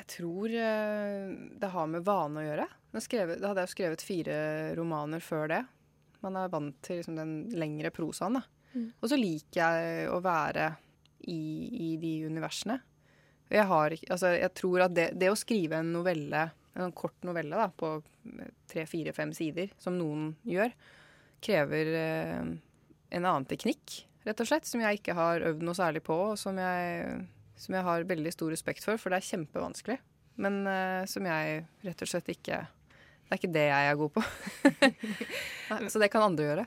Jeg 0.00 0.08
tror 0.14 0.54
uh, 0.54 1.32
det 1.60 1.72
har 1.74 1.90
med 1.92 2.06
vane 2.06 2.40
å 2.40 2.46
gjøre. 2.46 2.68
Skrevet, 3.04 3.42
da 3.42 3.50
hadde 3.50 3.66
jeg 3.66 3.74
skrevet 3.74 4.04
fire 4.04 4.38
romaner 4.78 5.22
før 5.22 5.50
det. 5.52 5.60
Man 6.24 6.38
er 6.40 6.52
vant 6.52 6.78
til 6.84 7.00
liksom, 7.00 7.18
den 7.20 7.34
lengre 7.58 7.92
prosaen. 7.94 8.40
da. 8.40 8.46
Mm. 8.72 8.86
Og 9.00 9.10
så 9.10 9.18
liker 9.18 9.60
jeg 9.60 10.08
å 10.10 10.20
være 10.24 10.70
i, 11.28 11.42
i 11.90 11.90
de 12.00 12.14
universene. 12.30 12.78
Jeg, 13.50 13.66
har, 13.66 13.94
altså, 14.14 14.32
jeg 14.36 14.52
tror 14.56 14.86
at 14.86 14.94
det, 14.94 15.08
det, 15.18 15.30
å 15.30 15.38
skrive 15.38 15.80
en 15.80 15.92
novelle, 15.92 16.44
en 16.78 16.94
kort 16.96 17.18
novelle 17.26 17.58
da, 17.58 17.66
på 17.74 17.96
tre, 18.70 18.86
fire, 18.86 19.14
fem 19.16 19.32
sider, 19.34 19.72
som 19.82 19.96
noen 19.98 20.30
gjør, 20.46 20.70
krever 21.44 21.92
eh, 21.98 22.40
en 23.10 23.26
annen 23.26 23.48
teknikk, 23.48 24.02
rett 24.26 24.42
og 24.42 24.50
slett, 24.50 24.68
som 24.68 24.82
jeg 24.84 25.00
ikke 25.00 25.16
har 25.18 25.44
øvd 25.50 25.64
noe 25.66 25.76
særlig 25.76 26.04
på, 26.06 26.16
og 26.32 26.38
som 26.40 26.58
jeg, 26.60 27.14
som 27.60 27.76
jeg 27.76 27.86
har 27.86 28.08
veldig 28.08 28.34
stor 28.34 28.52
respekt 28.54 28.86
for, 28.86 29.00
for 29.00 29.12
det 29.12 29.20
er 29.20 29.30
kjempevanskelig. 29.32 29.98
Men 30.40 30.62
eh, 30.68 31.02
som 31.10 31.26
jeg 31.26 31.64
rett 31.86 32.04
og 32.04 32.10
slett 32.12 32.30
ikke 32.32 32.62
Det 33.30 33.36
er 33.36 33.38
ikke 33.44 33.54
det 33.54 33.66
jeg 33.68 33.86
er 33.86 33.98
god 34.00 34.10
på. 34.10 34.22
så 35.92 36.00
det 36.02 36.08
kan 36.10 36.24
andre 36.26 36.46
gjøre. 36.48 36.64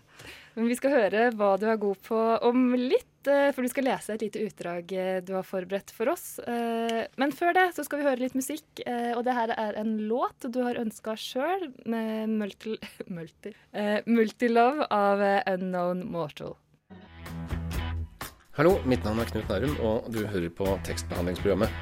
Men 0.55 0.69
vi 0.71 0.75
skal 0.79 0.93
høre 0.93 1.25
hva 1.35 1.49
du 1.59 1.65
er 1.67 1.79
god 1.81 1.97
på 2.05 2.19
om 2.47 2.69
litt, 2.79 3.27
eh, 3.27 3.49
for 3.51 3.65
du 3.65 3.71
skal 3.73 3.83
lese 3.89 4.13
et 4.13 4.21
lite 4.23 4.45
utdrag 4.45 4.93
eh, 4.95 5.17
du 5.25 5.33
har 5.35 5.43
forberedt 5.43 5.91
for 5.91 6.13
oss. 6.13 6.37
Eh, 6.39 7.01
men 7.19 7.33
før 7.35 7.51
det 7.57 7.65
så 7.75 7.83
skal 7.83 7.99
vi 7.99 8.05
høre 8.07 8.21
litt 8.21 8.37
musikk, 8.37 8.63
og 8.85 9.25
det 9.27 9.35
her 9.35 9.51
er 9.57 9.75
en 9.81 9.91
låt 10.07 10.47
du 10.47 10.61
har 10.63 10.79
ønska 10.79 11.17
sjøl, 11.19 11.67
med 11.83 12.31
multi, 12.31 12.77
multi, 13.17 13.51
Multilove 14.07 14.87
av 14.87 15.25
Unknown 15.57 16.05
Mortal. 16.15 16.55
Hallo, 18.55 18.77
mitt 18.87 19.03
navn 19.03 19.19
er 19.19 19.33
Knut 19.33 19.51
Nærum, 19.51 19.75
og 19.83 20.07
du 20.15 20.21
hører 20.23 20.47
på 20.47 20.69
tekstbehandlingsprogrammet. 20.87 21.75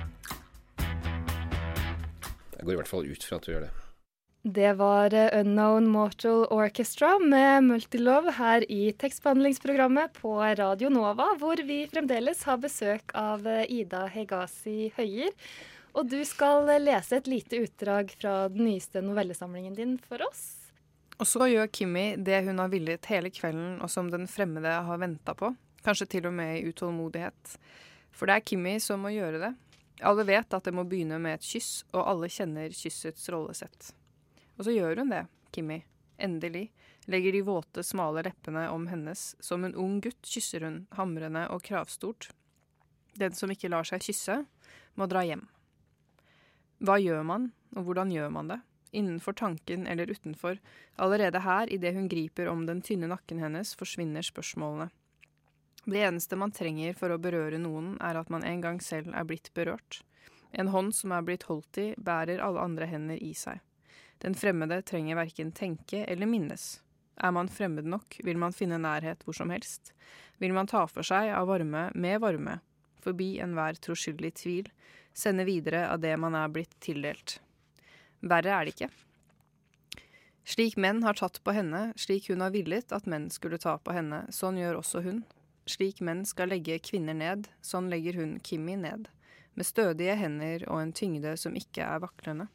Jeg 2.57 2.65
går 2.65 2.73
i 2.73 2.81
hvert 2.81 2.93
fall 2.95 3.05
ut 3.05 3.29
fra 3.29 3.37
at 3.37 3.45
du 3.45 3.53
gjør 3.53 3.67
det. 3.67 3.80
Det 4.43 4.73
var 4.73 5.13
eh, 5.13 5.39
Unknown 5.39 5.87
Mortal 5.87 6.45
Orchestra 6.49 7.19
med 7.19 7.63
Multilove 7.63 8.31
her 8.31 8.71
i 8.71 8.91
tekstbehandlingsprogrammet 8.91 10.13
på 10.13 10.33
Radio 10.57 10.89
Nova, 10.89 11.27
hvor 11.37 11.61
vi 11.61 11.83
fremdeles 11.91 12.41
har 12.49 12.57
besøk 12.57 13.13
av 13.13 13.45
eh, 13.45 13.69
Ida 13.69 14.07
Hegasi 14.09 14.89
Høyer. 14.95 15.29
Og 15.93 16.09
du 16.09 16.17
skal 16.25 16.71
eh, 16.73 16.81
lese 16.81 17.19
et 17.19 17.29
lite 17.29 17.61
utdrag 17.67 18.15
fra 18.17 18.49
den 18.49 18.65
nyeste 18.65 19.05
novellesamlingen 19.05 19.77
din 19.77 19.93
for 20.01 20.25
oss. 20.25 20.73
Og 21.21 21.29
så 21.29 21.45
gjør 21.45 21.69
Kimmi 21.69 22.07
det 22.17 22.41
hun 22.49 22.65
har 22.65 22.73
villet 22.73 23.13
hele 23.13 23.29
kvelden, 23.29 23.77
og 23.77 23.93
som 23.93 24.09
den 24.09 24.25
fremmede 24.25 24.73
har 24.89 25.05
venta 25.05 25.37
på. 25.37 25.53
Kanskje 25.85 26.09
til 26.17 26.31
og 26.31 26.37
med 26.41 26.57
i 26.57 26.65
utålmodighet. 26.73 27.57
For 28.09 28.25
det 28.25 28.41
er 28.41 28.49
Kimmi 28.49 28.79
som 28.81 29.05
må 29.05 29.13
gjøre 29.13 29.45
det. 29.45 29.55
Alle 30.01 30.25
vet 30.25 30.57
at 30.57 30.65
det 30.65 30.73
må 30.73 30.89
begynne 30.89 31.21
med 31.21 31.37
et 31.37 31.45
kyss, 31.45 31.83
og 31.93 32.07
alle 32.09 32.33
kjenner 32.41 32.73
kyssets 32.73 33.29
rollesett. 33.29 33.93
Og 34.61 34.67
så 34.67 34.75
gjør 34.75 34.99
hun 35.01 35.09
det, 35.09 35.23
Kimmi. 35.49 35.79
Endelig. 36.21 36.67
Legger 37.09 37.33
de 37.33 37.39
våte, 37.41 37.81
smale 37.81 38.21
leppene 38.27 38.67
om 38.69 38.83
hennes. 38.91 39.31
Som 39.41 39.63
en 39.65 39.73
ung 39.73 39.95
gutt 40.05 40.21
kysser 40.21 40.61
hun, 40.61 40.83
hamrende 40.93 41.47
og 41.49 41.63
kravstort. 41.65 42.27
Den 43.17 43.33
som 43.33 43.49
ikke 43.49 43.71
lar 43.73 43.87
seg 43.89 44.03
kysse, 44.05 44.35
må 44.93 45.07
dra 45.09 45.23
hjem. 45.25 45.47
Hva 46.77 46.99
gjør 47.01 47.25
man, 47.25 47.47
og 47.73 47.87
hvordan 47.87 48.13
gjør 48.13 48.29
man 48.37 48.53
det? 48.53 48.59
Innenfor 49.01 49.33
tanken 49.41 49.87
eller 49.89 50.13
utenfor. 50.13 50.61
Allerede 51.01 51.41
her, 51.41 51.73
idet 51.73 51.95
hun 51.97 52.11
griper 52.11 52.53
om 52.53 52.67
den 52.69 52.85
tynne 52.85 53.09
nakken 53.09 53.41
hennes, 53.41 53.73
forsvinner 53.81 54.21
spørsmålene. 54.21 54.91
Det 55.89 56.05
eneste 56.05 56.37
man 56.37 56.53
trenger 56.53 56.93
for 56.93 57.09
å 57.09 57.17
berøre 57.17 57.57
noen, 57.57 57.95
er 57.97 58.21
at 58.21 58.29
man 58.29 58.45
en 58.45 58.61
gang 58.61 58.77
selv 58.77 59.09
er 59.17 59.25
blitt 59.25 59.49
berørt. 59.57 60.03
En 60.53 60.69
hånd 60.69 60.93
som 60.93 61.17
er 61.17 61.25
blitt 61.25 61.49
holdt 61.49 61.81
i, 61.81 61.89
bærer 61.97 62.45
alle 62.45 62.61
andre 62.61 62.93
hender 62.93 63.17
i 63.17 63.33
seg. 63.33 63.57
Den 64.21 64.35
fremmede 64.37 64.81
trenger 64.85 65.17
verken 65.17 65.51
tenke 65.51 66.05
eller 66.05 66.29
minnes. 66.29 66.81
Er 67.17 67.31
man 67.31 67.49
fremmed 67.49 67.85
nok, 67.89 68.19
vil 68.23 68.37
man 68.37 68.53
finne 68.53 68.77
nærhet 68.81 69.23
hvor 69.25 69.35
som 69.37 69.49
helst. 69.53 69.93
Vil 70.37 70.53
man 70.53 70.69
ta 70.69 70.85
for 70.89 71.05
seg 71.05 71.31
av 71.33 71.49
varme 71.49 71.87
med 71.93 72.21
varme, 72.21 72.59
forbi 73.01 73.35
enhver 73.41 73.77
troskyldig 73.81 74.33
tvil, 74.37 74.69
sende 75.13 75.45
videre 75.45 75.87
av 75.89 76.01
det 76.01 76.13
man 76.21 76.37
er 76.37 76.53
blitt 76.53 76.73
tildelt. 76.81 77.39
Verre 78.21 78.53
er 78.53 78.65
det 78.65 78.75
ikke. 78.75 78.91
Slik 80.51 80.77
menn 80.77 81.03
har 81.05 81.17
tatt 81.17 81.41
på 81.45 81.53
henne, 81.53 81.91
slik 81.95 82.29
hun 82.29 82.41
har 82.41 82.53
villet 82.53 82.93
at 82.93 83.09
menn 83.09 83.29
skulle 83.33 83.61
ta 83.61 83.77
på 83.77 83.93
henne, 83.93 84.23
sånn 84.33 84.57
gjør 84.57 84.81
også 84.81 85.03
hun. 85.05 85.21
Slik 85.69 86.01
menn 86.01 86.25
skal 86.25 86.49
legge 86.49 86.79
kvinner 86.81 87.17
ned, 87.17 87.49
sånn 87.61 87.89
legger 87.89 88.17
hun 88.17 88.39
Kimmi 88.43 88.77
ned, 88.81 89.09
med 89.53 89.67
stødige 89.67 90.17
hender 90.17 90.65
og 90.69 90.81
en 90.81 90.93
tyngde 90.97 91.35
som 91.37 91.57
ikke 91.57 91.85
er 91.85 92.01
vaklende. 92.01 92.49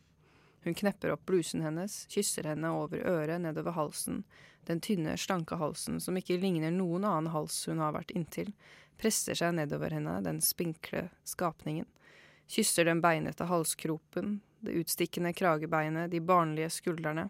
Hun 0.66 0.74
knepper 0.74 1.12
opp 1.14 1.26
blusen 1.26 1.62
hennes, 1.62 2.06
kysser 2.10 2.48
henne 2.50 2.72
over 2.74 2.98
øret, 2.98 3.38
nedover 3.38 3.76
halsen, 3.76 4.24
den 4.66 4.80
tynne, 4.82 5.12
slanke 5.14 5.54
halsen 5.60 6.00
som 6.02 6.16
ikke 6.18 6.40
ligner 6.42 6.72
noen 6.74 7.06
annen 7.06 7.30
hals 7.30 7.60
hun 7.70 7.78
har 7.78 7.92
vært 7.94 8.10
inntil, 8.18 8.50
presser 8.98 9.38
seg 9.38 9.54
nedover 9.54 9.94
henne, 9.94 10.16
den 10.26 10.40
spinkle 10.42 11.04
skapningen, 11.22 11.86
kysser 12.50 12.90
den 12.90 12.98
beinete 13.04 13.46
halskropen, 13.46 14.40
det 14.66 14.74
utstikkende 14.80 15.30
kragebeinet, 15.38 16.10
de 16.10 16.18
barnlige 16.18 16.72
skuldrene, 16.80 17.28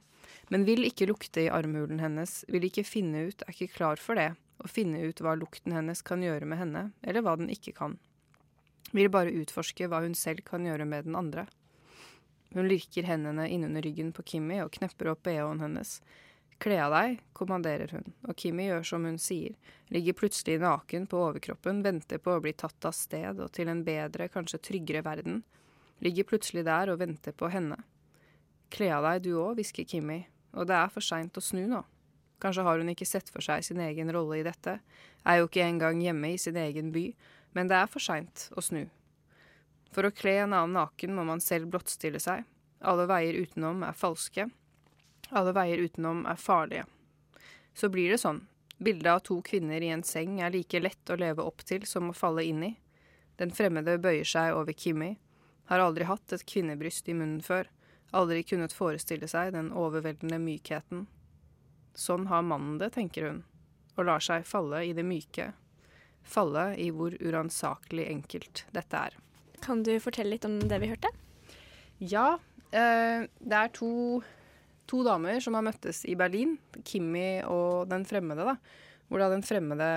men 0.49 0.65
vil 0.65 0.89
ikke 0.89 1.11
lukte 1.13 1.45
i 1.45 1.53
armhulen 1.53 2.01
hennes, 2.01 2.39
vil 2.49 2.65
ikke 2.71 2.87
finne 2.89 3.27
ut, 3.29 3.45
er 3.45 3.53
ikke 3.53 3.75
klar 3.75 4.01
for 4.01 4.17
det, 4.17 4.31
å 4.65 4.73
finne 4.73 5.05
ut 5.05 5.21
hva 5.21 5.37
lukten 5.37 5.77
hennes 5.77 6.01
kan 6.01 6.25
gjøre 6.25 6.49
med 6.49 6.63
henne, 6.63 6.87
eller 7.05 7.21
hva 7.21 7.37
den 7.37 7.53
ikke 7.53 7.77
kan. 7.77 8.01
Vil 8.97 9.13
bare 9.13 9.37
utforske 9.45 9.93
hva 9.93 10.01
hun 10.09 10.17
selv 10.17 10.41
kan 10.49 10.65
gjøre 10.65 10.89
med 10.89 11.05
den 11.05 11.21
andre. 11.21 11.45
Hun 12.55 12.69
lirker 12.69 13.09
hendene 13.09 13.49
innunder 13.51 13.83
ryggen 13.83 14.13
på 14.17 14.23
Kimmy 14.23 14.61
og 14.65 14.73
knepper 14.77 15.11
opp 15.13 15.25
bh-en 15.27 15.65
hennes. 15.65 15.99
Kle 16.63 16.79
av 16.81 16.95
deg, 16.95 17.19
kommanderer 17.37 17.91
hun, 17.93 18.07
og 18.25 18.37
Kimmy 18.41 18.71
gjør 18.71 18.87
som 18.89 19.05
hun 19.05 19.19
sier, 19.21 19.57
ligger 19.93 20.17
plutselig 20.17 20.57
naken 20.63 21.05
på 21.11 21.19
overkroppen, 21.21 21.83
venter 21.85 22.23
på 22.23 22.33
å 22.33 22.41
bli 22.41 22.55
tatt 22.57 22.89
av 22.89 22.95
sted 22.97 23.43
og 23.45 23.51
til 23.53 23.69
en 23.69 23.83
bedre, 23.85 24.31
kanskje 24.33 24.63
tryggere 24.71 25.05
verden, 25.05 25.43
ligger 26.01 26.29
plutselig 26.29 26.65
der 26.65 26.93
og 26.93 27.03
venter 27.03 27.37
på 27.37 27.51
henne. 27.53 27.77
Kle 28.73 28.89
av 28.97 29.05
deg 29.05 29.27
du 29.27 29.35
òg, 29.37 29.59
hvisker 29.59 29.85
Kimmy, 29.85 30.23
og 30.57 30.71
det 30.71 30.79
er 30.79 30.93
for 30.93 31.05
seint 31.05 31.37
å 31.37 31.45
snu 31.45 31.67
nå. 31.69 31.83
Kanskje 32.41 32.65
har 32.65 32.81
hun 32.81 32.93
ikke 32.93 33.09
sett 33.09 33.29
for 33.33 33.45
seg 33.45 33.65
sin 33.65 33.81
egen 33.85 34.13
rolle 34.13 34.41
i 34.41 34.47
dette, 34.47 34.79
er 35.27 35.41
jo 35.41 35.49
ikke 35.49 35.65
engang 35.65 36.01
hjemme 36.01 36.33
i 36.33 36.41
sin 36.41 36.57
egen 36.61 36.89
by, 36.93 37.11
men 37.57 37.69
det 37.69 37.77
er 37.77 37.93
for 37.93 38.05
seint 38.05 38.49
å 38.57 38.65
snu. 38.65 38.87
For 39.95 40.07
å 40.07 40.15
kle 40.15 40.39
en 40.43 40.53
annen 40.53 40.77
naken 40.77 41.15
må 41.17 41.25
man 41.29 41.43
selv 41.43 41.71
blottstille 41.73 42.21
seg. 42.23 42.45
Alle 42.81 43.07
veier 43.09 43.39
utenom 43.41 43.83
er 43.87 43.97
falske. 43.97 44.49
Alle 45.31 45.55
veier 45.57 45.83
utenom 45.83 46.25
er 46.29 46.39
farlige. 46.39 46.85
Så 47.75 47.89
blir 47.93 48.13
det 48.13 48.21
sånn. 48.23 48.45
Bildet 48.79 49.09
av 49.13 49.23
to 49.25 49.39
kvinner 49.43 49.81
i 49.81 49.89
en 49.93 50.05
seng 50.05 50.41
er 50.45 50.53
like 50.53 50.81
lett 50.81 51.11
å 51.11 51.17
leve 51.17 51.45
opp 51.45 51.65
til 51.65 51.87
som 51.89 52.11
å 52.11 52.17
falle 52.17 52.45
inn 52.45 52.63
i. 52.65 52.75
Den 53.41 53.53
fremmede 53.53 53.97
bøyer 54.01 54.29
seg 54.29 54.57
over 54.57 54.77
Kimmi. 54.77 55.17
Har 55.67 55.83
aldri 55.83 56.07
hatt 56.09 56.33
et 56.33 56.45
kvinnebryst 56.47 57.09
i 57.09 57.17
munnen 57.17 57.43
før. 57.45 57.69
Aldri 58.17 58.45
kunnet 58.47 58.77
forestille 58.77 59.29
seg 59.29 59.53
den 59.57 59.73
overveldende 59.75 60.39
mykheten. 60.41 61.07
Sånn 61.97 62.29
har 62.31 62.45
mannen 62.45 62.77
det, 62.79 62.93
tenker 62.95 63.31
hun, 63.31 63.45
og 63.97 64.07
lar 64.07 64.23
seg 64.23 64.45
falle 64.47 64.85
i 64.85 64.93
det 64.97 65.05
myke. 65.05 65.51
Falle 66.23 66.69
i 66.77 66.91
hvor 66.93 67.17
uransakelig 67.21 68.07
enkelt 68.13 68.67
dette 68.77 69.01
er. 69.09 69.17
Kan 69.67 69.83
du 69.83 69.97
fortelle 70.01 70.37
litt 70.37 70.47
om 70.47 70.61
det 70.63 70.79
vi 70.79 70.93
hørte? 70.95 71.11
Ja, 71.99 72.37
Eh, 72.75 73.25
det 73.39 73.57
er 73.57 73.73
to, 73.75 74.21
to 74.91 75.03
damer 75.07 75.39
som 75.43 75.57
har 75.57 75.65
møttes 75.67 76.03
i 76.09 76.17
Berlin. 76.19 76.57
Kimmi 76.87 77.43
og 77.47 77.89
den 77.91 78.07
fremmede. 78.09 78.47
da. 78.47 78.57
Hvor 79.07 79.23
da 79.23 79.31
den 79.31 79.45
fremmede 79.47 79.91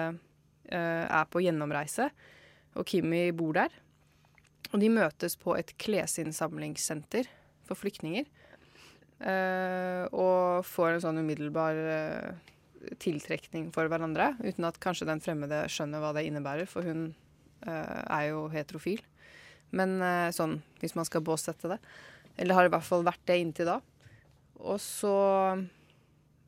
eh, 0.69 1.05
er 1.05 1.29
på 1.31 1.41
gjennomreise, 1.41 2.11
og 2.77 2.85
Kimmi 2.85 3.29
bor 3.33 3.55
der. 3.57 3.73
Og 4.69 4.77
de 4.83 4.91
møtes 4.93 5.33
på 5.39 5.55
et 5.57 5.73
klesinnsamlingssenter 5.81 7.25
for 7.65 7.79
flyktninger. 7.79 8.27
Eh, 9.19 10.03
og 10.13 10.61
får 10.69 10.93
en 10.93 11.03
sånn 11.07 11.23
umiddelbar 11.23 11.79
tiltrekning 13.01 13.73
for 13.75 13.89
hverandre, 13.91 14.35
uten 14.39 14.67
at 14.69 14.77
kanskje 14.79 15.09
den 15.09 15.19
fremmede 15.19 15.65
skjønner 15.73 15.99
hva 15.99 16.13
det 16.15 16.29
innebærer, 16.29 16.69
for 16.69 16.85
hun 16.85 17.09
er 17.59 18.29
jo 18.29 18.45
heterofil. 18.53 19.01
Men 19.75 19.99
eh, 20.01 20.29
sånn, 20.35 20.59
hvis 20.81 20.95
man 20.97 21.07
skal 21.07 21.25
båsette 21.25 21.71
det. 21.71 21.79
Eller 22.39 22.57
har 22.57 22.69
i 22.69 22.71
hvert 22.73 22.87
fall 22.87 23.05
vært 23.07 23.25
det 23.29 23.39
inntil 23.41 23.69
da. 23.69 23.79
Og 24.59 24.79
så 24.83 25.15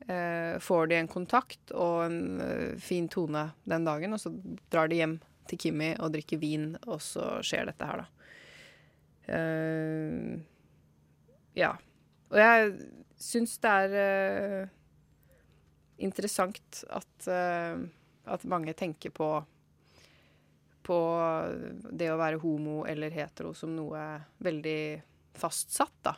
eh, 0.07 0.57
får 0.59 0.89
de 0.91 0.99
en 0.99 1.11
kontakt 1.11 1.73
og 1.75 2.05
en 2.07 2.41
eh, 2.43 2.79
fin 2.81 3.07
tone 3.11 3.49
den 3.63 3.87
dagen, 3.87 4.15
og 4.15 4.23
så 4.23 4.33
drar 4.71 4.91
de 4.91 5.01
hjem 5.01 5.19
til 5.49 5.59
Kimmi 5.59 5.93
og 5.99 6.13
drikker 6.15 6.39
vin, 6.41 6.73
og 6.87 7.01
så 7.03 7.37
skjer 7.45 7.69
dette 7.69 7.87
her, 7.87 8.03
da. 8.03 8.27
Eh, 9.31 10.35
ja. 11.59 11.71
Og 12.31 12.39
jeg 12.39 12.75
syns 13.21 13.57
det 13.61 13.71
er 13.85 13.95
eh, 14.01 14.69
interessant 16.01 16.83
at, 16.89 17.27
eh, 17.29 17.83
at 18.31 18.47
mange 18.49 18.75
tenker 18.77 19.13
på 19.15 19.33
på 20.83 20.97
det 21.91 22.09
å 22.11 22.19
være 22.19 22.41
homo 22.41 22.81
eller 22.89 23.13
hetero 23.13 23.53
som 23.57 23.73
noe 23.75 24.01
veldig 24.43 24.81
fastsatt, 25.37 25.95
da. 26.03 26.15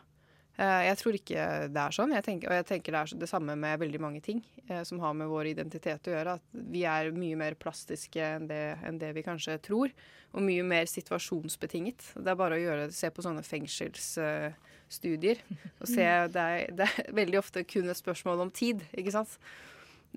Eh, 0.58 0.82
Jeg 0.90 0.98
tror 1.00 1.18
ikke 1.18 1.46
det 1.74 1.82
er 1.82 1.96
sånn. 1.96 2.14
Jeg 2.14 2.26
tenker, 2.28 2.50
og 2.52 2.58
jeg 2.60 2.68
tenker 2.70 2.94
det 2.94 3.00
er 3.02 3.22
det 3.24 3.30
samme 3.30 3.56
med 3.58 3.80
veldig 3.82 4.02
mange 4.02 4.22
ting 4.22 4.44
eh, 4.68 4.84
som 4.86 5.00
har 5.02 5.14
med 5.18 5.32
vår 5.32 5.50
identitet 5.54 6.10
å 6.10 6.14
gjøre. 6.14 6.36
At 6.38 6.60
vi 6.74 6.84
er 6.90 7.12
mye 7.16 7.40
mer 7.40 7.58
plastiske 7.60 8.22
enn 8.22 8.48
det, 8.50 8.62
enn 8.86 9.00
det 9.02 9.14
vi 9.18 9.26
kanskje 9.26 9.58
tror. 9.66 9.94
Og 10.34 10.42
mye 10.46 10.64
mer 10.66 10.86
situasjonsbetinget. 10.90 12.14
Det 12.18 12.30
er 12.30 12.38
bare 12.40 12.58
å 12.58 12.62
gjøre, 12.62 12.92
se 12.94 13.10
på 13.14 13.26
sånne 13.26 13.44
fengselsstudier. 13.46 15.42
og 15.80 15.88
se, 15.90 16.06
det 16.36 16.46
er, 16.46 16.74
det 16.74 16.90
er 16.90 17.14
veldig 17.14 17.42
ofte 17.42 17.66
kun 17.66 17.90
et 17.90 18.00
spørsmål 18.00 18.46
om 18.48 18.54
tid, 18.54 18.82
ikke 18.98 19.14
sant? 19.14 19.38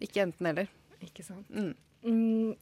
Ikke 0.00 0.24
enten-eller. 0.24 0.68
Ikke 1.04 1.24
sant. 1.24 1.48
Mm. 1.52 1.74
Mm. 2.06 2.56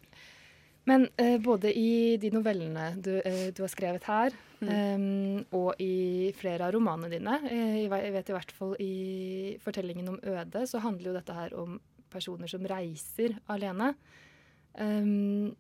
Men 0.86 1.06
eh, 1.16 1.38
både 1.40 1.70
i 1.72 2.16
de 2.20 2.30
novellene 2.30 2.90
du, 3.00 3.14
eh, 3.24 3.50
du 3.56 3.62
har 3.64 3.72
skrevet 3.72 4.04
her, 4.04 4.30
Mm. 4.64 4.68
eh, 4.70 5.44
og 5.52 5.74
i 5.82 6.32
flere 6.38 6.64
av 6.68 6.72
romanene 6.72 7.10
dine, 7.10 7.34
eh, 7.50 7.82
jeg 7.84 8.12
vet 8.14 8.28
i 8.30 8.32
hvert 8.32 8.52
fall 8.52 8.76
i 8.80 9.58
fortellingen 9.60 10.08
om 10.08 10.18
Øde, 10.22 10.62
så 10.70 10.80
handler 10.80 11.10
jo 11.10 11.16
dette 11.18 11.34
her 11.34 11.54
om 11.58 11.80
personer 12.10 12.48
som 12.48 12.60
reiser 12.64 13.34
alene. 13.50 13.94
Em, 14.78 15.54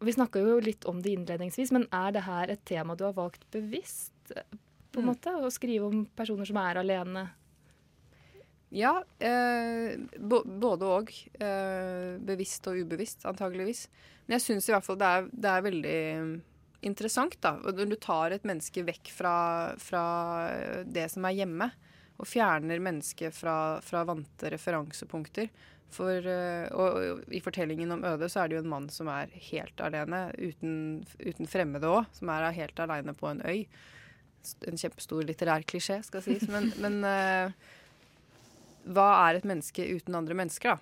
vi 0.00 0.12
snakka 0.12 0.38
jo 0.40 0.60
litt 0.60 0.84
om 0.86 1.00
det 1.02 1.12
innledningsvis, 1.16 1.72
men 1.72 1.86
er 1.92 2.12
det 2.12 2.22
her 2.22 2.50
et 2.50 2.64
tema 2.64 2.94
du 2.96 3.04
har 3.04 3.12
valgt 3.14 3.44
bevisst? 3.50 4.12
eh, 4.36 4.42
på 4.92 5.00
en 5.00 5.06
Mm. 5.06 5.14
måte, 5.16 5.30
Å 5.42 5.50
skrive 5.50 5.86
om 5.86 6.06
personer 6.16 6.44
som 6.46 6.56
er 6.56 6.74
alene? 6.76 7.30
Ja, 8.70 8.92
eh, 9.18 9.98
både 10.18 10.86
og. 10.86 11.10
Eh, 11.42 12.18
bevisst 12.22 12.68
og 12.70 12.78
ubevisst, 12.78 13.26
antageligvis. 13.26 13.88
Men 14.26 14.38
jeg 14.38 14.46
syns 14.46 14.68
i 14.68 14.74
hvert 14.74 14.86
fall 14.86 14.98
det 15.00 15.10
er, 15.10 15.28
det 15.32 15.50
er 15.50 15.66
veldig 15.66 15.98
interessant, 16.86 17.34
da. 17.42 17.56
Når 17.60 17.90
du 17.90 17.98
tar 18.00 18.36
et 18.36 18.46
menneske 18.46 18.84
vekk 18.86 19.10
fra, 19.12 19.34
fra 19.82 20.04
det 20.86 21.08
som 21.12 21.26
er 21.26 21.40
hjemme, 21.42 21.70
og 22.20 22.28
fjerner 22.28 22.82
mennesket 22.84 23.34
fra, 23.34 23.56
fra 23.84 24.04
vante 24.08 24.52
referansepunkter. 24.52 25.50
For, 25.90 26.22
eh, 26.22 26.68
og 26.70 27.24
i 27.34 27.40
fortellingen 27.42 27.90
om 27.96 28.04
Øde 28.06 28.28
så 28.30 28.44
er 28.44 28.50
det 28.50 28.58
jo 28.58 28.62
en 28.62 28.70
mann 28.70 28.86
som 28.92 29.08
er 29.10 29.32
helt 29.50 29.80
alene, 29.82 30.28
uten, 30.38 30.74
uten 31.18 31.50
fremmede 31.50 31.90
òg, 31.90 32.06
som 32.14 32.30
er 32.30 32.52
helt 32.54 32.78
alene 32.82 33.16
på 33.16 33.32
en 33.32 33.42
øy. 33.42 33.64
En 34.68 34.78
kjempestor 34.78 35.24
litterær 35.26 35.66
klisjé, 35.68 35.98
skal 36.06 36.22
sies. 36.24 36.46
Men, 36.52 36.70
men 36.80 37.00
eh, 37.08 37.72
hva 38.90 39.08
er 39.28 39.38
et 39.38 39.46
menneske 39.48 39.86
uten 39.86 40.18
andre 40.18 40.36
mennesker, 40.38 40.74
da? 40.74 40.78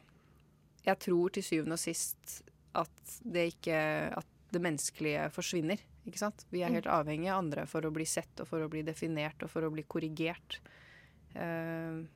Jeg 0.89 1.03
tror 1.05 1.33
til 1.35 1.45
syvende 1.45 1.77
og 1.77 1.83
sist 1.83 2.41
at 2.79 3.15
det 3.27 3.49
ikke 3.55 3.79
At 4.17 4.29
det 4.49 4.63
menneskelige 4.65 5.27
forsvinner. 5.35 5.81
Ikke 6.09 6.21
sant? 6.23 6.47
Vi 6.49 6.63
er 6.65 6.73
helt 6.73 6.89
avhengig 6.89 7.29
av 7.29 7.43
andre 7.43 7.67
for 7.69 7.85
å 7.85 7.93
bli 7.93 8.07
sett 8.09 8.41
og 8.41 8.49
for 8.49 8.65
å 8.65 8.69
bli 8.73 8.81
definert 8.87 9.43
og 9.45 9.51
for 9.53 9.67
å 9.67 9.73
bli 9.75 9.85
korrigert. 9.85 10.57
Uh, 11.35 12.07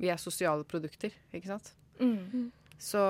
vi 0.00 0.08
er 0.08 0.20
sosiale 0.20 0.64
produkter, 0.64 1.12
ikke 1.36 1.50
sant? 1.50 1.74
Mm. 2.00 2.48
Så 2.80 3.02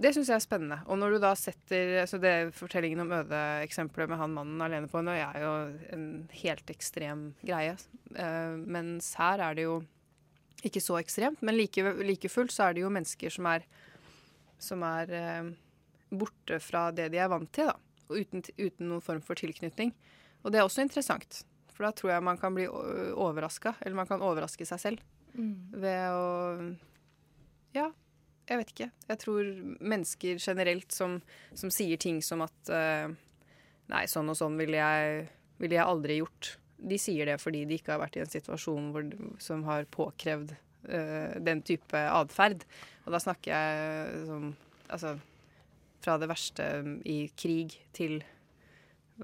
det 0.00 0.12
syns 0.12 0.30
jeg 0.32 0.36
er 0.38 0.44
spennende. 0.44 0.78
Og 0.88 0.96
når 1.00 1.16
du 1.16 1.18
da 1.24 1.34
setter 1.36 2.04
Så 2.08 2.20
det 2.20 2.54
fortellingen 2.56 3.04
om 3.04 3.12
Øde-eksempelet 3.16 4.10
med 4.12 4.20
han 4.20 4.34
mannen 4.36 4.64
alene 4.64 4.88
på 4.88 5.00
henne 5.00 5.16
er 5.16 5.44
jo 5.44 5.52
en 5.96 6.08
helt 6.42 6.72
ekstrem 6.72 7.30
greie. 7.44 7.76
Uh, 8.16 8.56
mens 8.64 9.12
her 9.20 9.44
er 9.44 9.60
det 9.60 9.68
jo 9.68 9.78
ikke 10.68 10.82
så 10.84 10.98
ekstremt, 11.00 11.42
men 11.46 11.56
like, 11.56 11.82
like 12.04 12.28
fullt 12.32 12.54
så 12.54 12.68
er 12.68 12.76
det 12.76 12.84
jo 12.84 12.92
mennesker 12.92 13.32
som 13.32 13.48
er 13.50 13.66
som 14.58 14.80
er 14.88 15.10
eh, 15.12 15.48
borte 16.16 16.56
fra 16.64 16.86
det 16.96 17.10
de 17.12 17.18
er 17.20 17.28
vant 17.28 17.50
til, 17.52 17.68
da. 17.68 17.76
Uten, 18.08 18.40
uten 18.56 18.86
noen 18.88 19.02
form 19.04 19.20
for 19.24 19.36
tilknytning. 19.36 19.90
Og 20.44 20.52
det 20.54 20.60
er 20.60 20.64
også 20.64 20.84
interessant. 20.84 21.42
For 21.74 21.84
da 21.84 21.90
tror 21.92 22.12
jeg 22.14 22.24
man 22.24 22.38
kan 22.40 22.54
bli 22.56 22.64
overraska, 22.70 23.74
eller 23.82 23.98
man 23.98 24.08
kan 24.08 24.24
overraske 24.24 24.66
seg 24.68 24.80
selv 24.80 25.04
Mm. 25.36 25.68
ved 25.76 26.12
å 26.16 26.76
Ja, 27.76 27.90
jeg 28.48 28.56
vet 28.62 28.70
ikke. 28.72 28.86
Jeg 29.10 29.18
tror 29.20 29.50
mennesker 29.84 30.38
generelt 30.40 30.94
som, 30.96 31.18
som 31.52 31.68
sier 31.68 31.98
ting 32.00 32.22
som 32.24 32.40
at 32.46 32.70
eh, 32.72 33.10
Nei, 33.92 34.06
sånn 34.08 34.30
og 34.32 34.38
sånn 34.38 34.56
ville 34.56 34.80
jeg, 34.80 35.26
ville 35.60 35.76
jeg 35.76 35.84
aldri 35.84 36.16
gjort. 36.22 36.54
De 36.76 36.98
sier 37.00 37.28
det 37.28 37.38
fordi 37.40 37.64
de 37.68 37.78
ikke 37.78 37.94
har 37.94 38.02
vært 38.02 38.18
i 38.18 38.22
en 38.24 38.30
situasjon 38.30 38.90
hvor, 38.94 39.08
som 39.42 39.64
har 39.68 39.88
påkrevd 39.92 40.52
uh, 40.54 41.36
den 41.42 41.62
type 41.66 41.96
atferd. 41.96 42.66
Og 43.06 43.16
da 43.16 43.22
snakker 43.22 43.52
jeg 43.54 44.22
som 44.28 44.54
Altså 44.86 45.16
fra 45.98 46.14
det 46.22 46.28
verste 46.30 46.62
i 47.10 47.24
krig 47.34 47.72
til 47.96 48.20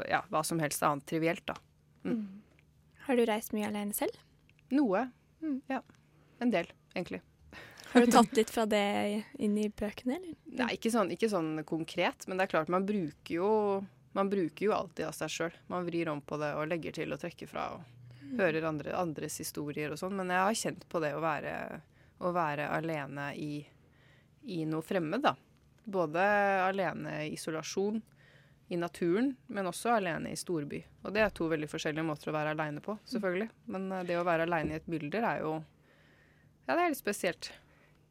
ja, 0.08 0.24
hva 0.32 0.40
som 0.42 0.58
helst 0.58 0.82
annet 0.82 1.06
trivielt, 1.06 1.44
da. 1.46 1.54
Mm. 2.02 2.42
Har 3.06 3.18
du 3.18 3.22
reist 3.28 3.54
mye 3.54 3.68
alene 3.68 3.94
selv? 3.94 4.16
Noe. 4.74 5.04
Ja. 5.70 5.78
En 6.42 6.50
del, 6.50 6.70
egentlig. 6.96 7.20
Har 7.92 8.02
du 8.02 8.12
tatt 8.16 8.36
litt 8.38 8.50
fra 8.50 8.64
det 8.66 8.84
inn 9.42 9.56
i 9.60 9.68
bøkene, 9.68 10.18
eller? 10.18 10.36
Nei, 10.62 10.70
ikke 10.78 10.92
sånn, 10.94 11.12
ikke 11.14 11.30
sånn 11.30 11.54
konkret, 11.68 12.26
men 12.26 12.38
det 12.38 12.46
er 12.46 12.54
klart 12.56 12.72
man 12.72 12.86
bruker 12.88 13.36
jo 13.36 13.50
Man 14.12 14.30
bruker 14.30 14.66
jo 14.66 14.74
alltid 14.76 15.06
av 15.08 15.16
seg 15.16 15.32
sjøl. 15.32 15.58
Man 15.72 15.86
vrir 15.86 16.10
om 16.12 16.20
på 16.20 16.36
det 16.40 16.52
og 16.58 16.68
legger 16.68 16.96
til 16.96 17.14
og 17.14 17.20
trekker 17.22 17.48
fra 17.48 17.70
og 17.76 18.36
hører 18.36 18.66
andre, 18.68 18.94
andres 18.96 19.38
historier 19.40 19.92
og 19.92 20.00
sånn. 20.00 20.16
Men 20.18 20.32
jeg 20.32 20.46
har 20.46 20.58
kjent 20.64 20.86
på 20.88 21.00
det 21.04 21.14
å 21.16 21.22
være, 21.24 21.54
å 22.20 22.32
være 22.34 22.68
alene 22.76 23.30
i, 23.40 23.62
i 24.52 24.62
noe 24.68 24.84
fremmed, 24.84 25.24
da. 25.24 25.34
Både 25.82 26.22
alene 26.68 27.22
i 27.26 27.32
isolasjon, 27.34 28.00
i 28.72 28.76
naturen, 28.76 29.34
men 29.52 29.68
også 29.68 29.90
alene 29.96 30.30
i 30.32 30.38
storby. 30.38 30.80
Og 31.04 31.12
det 31.12 31.24
er 31.24 31.32
to 31.34 31.48
veldig 31.50 31.68
forskjellige 31.68 32.06
måter 32.08 32.30
å 32.30 32.36
være 32.36 32.54
aleine 32.54 32.80
på, 32.84 32.94
selvfølgelig. 33.10 33.50
Men 33.74 33.90
eh, 33.92 34.04
det 34.08 34.16
å 34.16 34.24
være 34.24 34.46
aleine 34.48 34.76
i 34.76 34.78
et 34.80 34.88
bilder 34.88 35.26
er 35.28 35.42
jo 35.44 35.58
Ja, 36.68 36.76
det 36.76 36.78
er 36.78 36.92
litt 36.92 37.00
spesielt. 37.00 37.50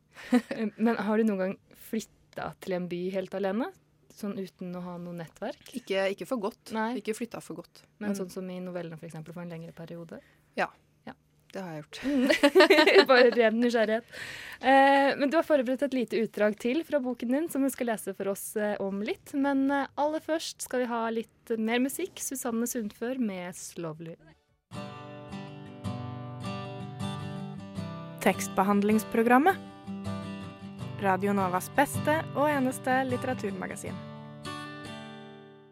Men 0.85 0.99
har 0.99 1.17
du 1.17 1.25
noen 1.25 1.41
gang 1.41 1.55
flytta 1.89 2.51
til 2.61 2.75
en 2.77 2.89
by 2.91 2.99
helt 3.15 3.33
alene? 3.39 3.71
Sånn 4.17 4.37
uten 4.39 4.75
å 4.77 4.83
ha 4.85 4.97
noe 5.01 5.15
nettverk? 5.17 5.73
Ikke, 5.77 6.05
ikke 6.13 6.27
for 6.29 6.41
godt. 6.43 6.73
Nei. 6.75 6.93
Ikke 7.01 7.15
flytta 7.17 7.41
for 7.43 7.61
godt. 7.61 7.83
Men 8.03 8.15
sånn 8.17 8.31
som 8.33 8.47
i 8.51 8.59
novellene, 8.63 8.99
for 8.99 9.07
eksempel, 9.09 9.35
for 9.35 9.45
en 9.45 9.53
lengre 9.53 9.73
periode? 9.75 10.19
Ja. 10.59 10.67
Ja. 11.07 11.15
Det 11.51 11.63
har 11.63 11.75
jeg 11.75 11.83
gjort. 11.83 12.01
Bare 13.11 13.31
ren 13.39 13.57
nysgjerrighet. 13.61 14.11
Eh, 14.59 15.11
men 15.19 15.31
du 15.31 15.39
har 15.39 15.47
forberedt 15.47 15.85
et 15.87 15.97
lite 15.97 16.21
utdrag 16.21 16.57
til 16.61 16.83
fra 16.87 17.01
boken 17.03 17.33
din, 17.37 17.49
som 17.51 17.65
du 17.65 17.71
skal 17.73 17.91
lese 17.93 18.15
for 18.17 18.33
oss 18.33 18.51
eh, 18.59 18.75
om 18.83 19.01
litt. 19.05 19.33
Men 19.33 19.65
eh, 19.71 19.87
aller 20.01 20.23
først 20.25 20.67
skal 20.67 20.85
vi 20.85 20.91
ha 20.91 21.01
litt 21.13 21.55
mer 21.57 21.81
musikk. 21.83 22.21
Susanne 22.21 22.69
Sundfør 22.69 23.19
med 23.21 23.55
'Slovely'. 23.57 24.19
Tekstbehandlingsprogrammet. 28.21 29.70
Radio 31.01 31.31
Novas 31.33 31.65
beste 31.73 32.13
og 32.37 32.45
eneste 32.45 32.93
litteraturmagasin. 33.09 33.95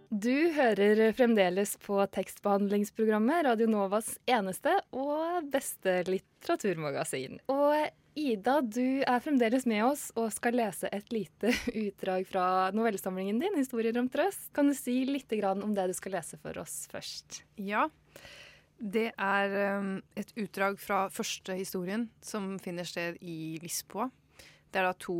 Du 0.10 0.50
hører 0.56 1.12
fremdeles 1.14 1.76
på 1.84 2.00
tekstbehandlingsprogrammet 2.16 3.44
Radio 3.46 3.68
Novas 3.70 4.16
eneste 4.26 4.74
og 4.90 5.46
beste 5.54 6.00
litteraturmagasin. 6.10 7.38
Og 7.54 7.76
Ida, 8.18 8.56
du 8.66 9.04
er 9.06 9.22
fremdeles 9.22 9.68
med 9.70 9.84
oss 9.86 10.08
og 10.18 10.32
skal 10.34 10.58
lese 10.58 10.90
et 10.90 11.14
lite 11.14 11.54
utdrag 11.86 12.26
fra 12.28 12.46
novellesamlingen 12.74 13.38
din, 13.44 13.60
'Historier 13.60 14.00
om 14.02 14.10
trøst'. 14.10 14.50
Kan 14.52 14.72
du 14.72 14.74
si 14.74 15.04
litt 15.06 15.30
om 15.46 15.76
det 15.78 15.92
du 15.92 15.94
skal 15.94 16.18
lese 16.18 16.42
for 16.42 16.58
oss 16.58 16.88
først? 16.90 17.44
Ja. 17.56 17.86
Det 18.80 19.12
er 19.14 19.78
um, 19.78 20.02
et 20.18 20.34
utdrag 20.40 20.80
fra 20.80 21.06
første 21.14 21.54
historien, 21.54 22.10
som 22.22 22.58
finner 22.58 22.84
sted 22.84 23.22
i 23.22 23.60
Lisboa. 23.62 24.10
Det 24.70 24.78
er 24.78 24.86
da 24.86 24.94
to, 25.02 25.16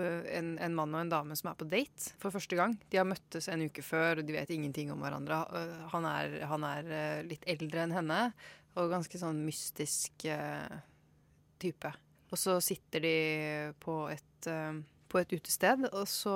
uh, 0.00 0.24
en, 0.34 0.56
en, 0.58 0.74
mann 0.74 0.94
og 0.96 1.04
en 1.04 1.12
dame 1.12 1.36
som 1.38 1.52
er 1.52 1.58
på 1.58 1.68
date 1.70 2.14
for 2.18 2.34
første 2.34 2.58
gang. 2.58 2.74
De 2.90 2.98
har 2.98 3.06
møttes 3.06 3.46
en 3.50 3.62
uke 3.68 3.84
før, 3.86 4.18
og 4.18 4.26
de 4.26 4.34
vet 4.34 4.50
ingenting 4.54 4.90
om 4.94 5.04
hverandre. 5.04 5.44
Uh, 5.54 5.84
han 5.94 6.08
er, 6.08 6.34
han 6.50 6.66
er 6.66 6.90
uh, 6.90 7.20
litt 7.28 7.46
eldre 7.50 7.84
enn 7.84 7.94
henne, 7.94 8.18
og 8.78 8.90
ganske 8.92 9.18
sånn 9.18 9.40
mystisk 9.42 10.26
type. 11.58 11.90
Og 12.30 12.38
så 12.38 12.58
sitter 12.62 13.02
de 13.02 13.14
på 13.82 13.94
et, 14.12 14.48
på 15.10 15.18
et 15.18 15.32
utested, 15.34 15.88
og 15.88 16.04
så, 16.06 16.34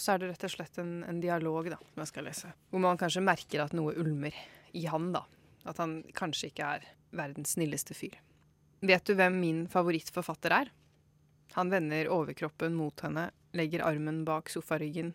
så, 0.00 0.14
er 0.14 0.22
det 0.22 0.30
rett 0.30 0.46
og 0.48 0.54
slett 0.54 0.80
en, 0.80 0.94
en 1.04 1.20
dialog 1.20 1.68
da, 1.74 1.76
som 1.90 2.00
jeg 2.00 2.12
skal 2.14 2.24
lese. 2.30 2.54
Hvor 2.70 2.80
man 2.86 3.00
kanskje 3.02 3.26
merker 3.26 3.66
at 3.66 3.76
noe 3.76 3.92
ulmer 4.00 4.38
i 4.72 4.86
han, 4.88 5.10
da. 5.12 5.26
At 5.68 5.82
han 5.82 5.98
kanskje 6.16 6.54
ikke 6.54 6.72
er 6.78 6.88
verdens 7.18 7.58
snilleste 7.58 7.98
fyr. 7.98 8.16
Vet 8.88 9.04
du 9.04 9.18
hvem 9.18 9.36
min 9.42 9.62
favorittforfatter 9.68 10.56
er? 10.62 10.72
Han 11.58 11.70
vender 11.70 12.06
overkroppen 12.14 12.74
mot 12.78 13.00
henne, 13.00 13.30
legger 13.50 13.82
armen 13.82 14.20
bak 14.24 14.50
sofaryggen. 14.50 15.08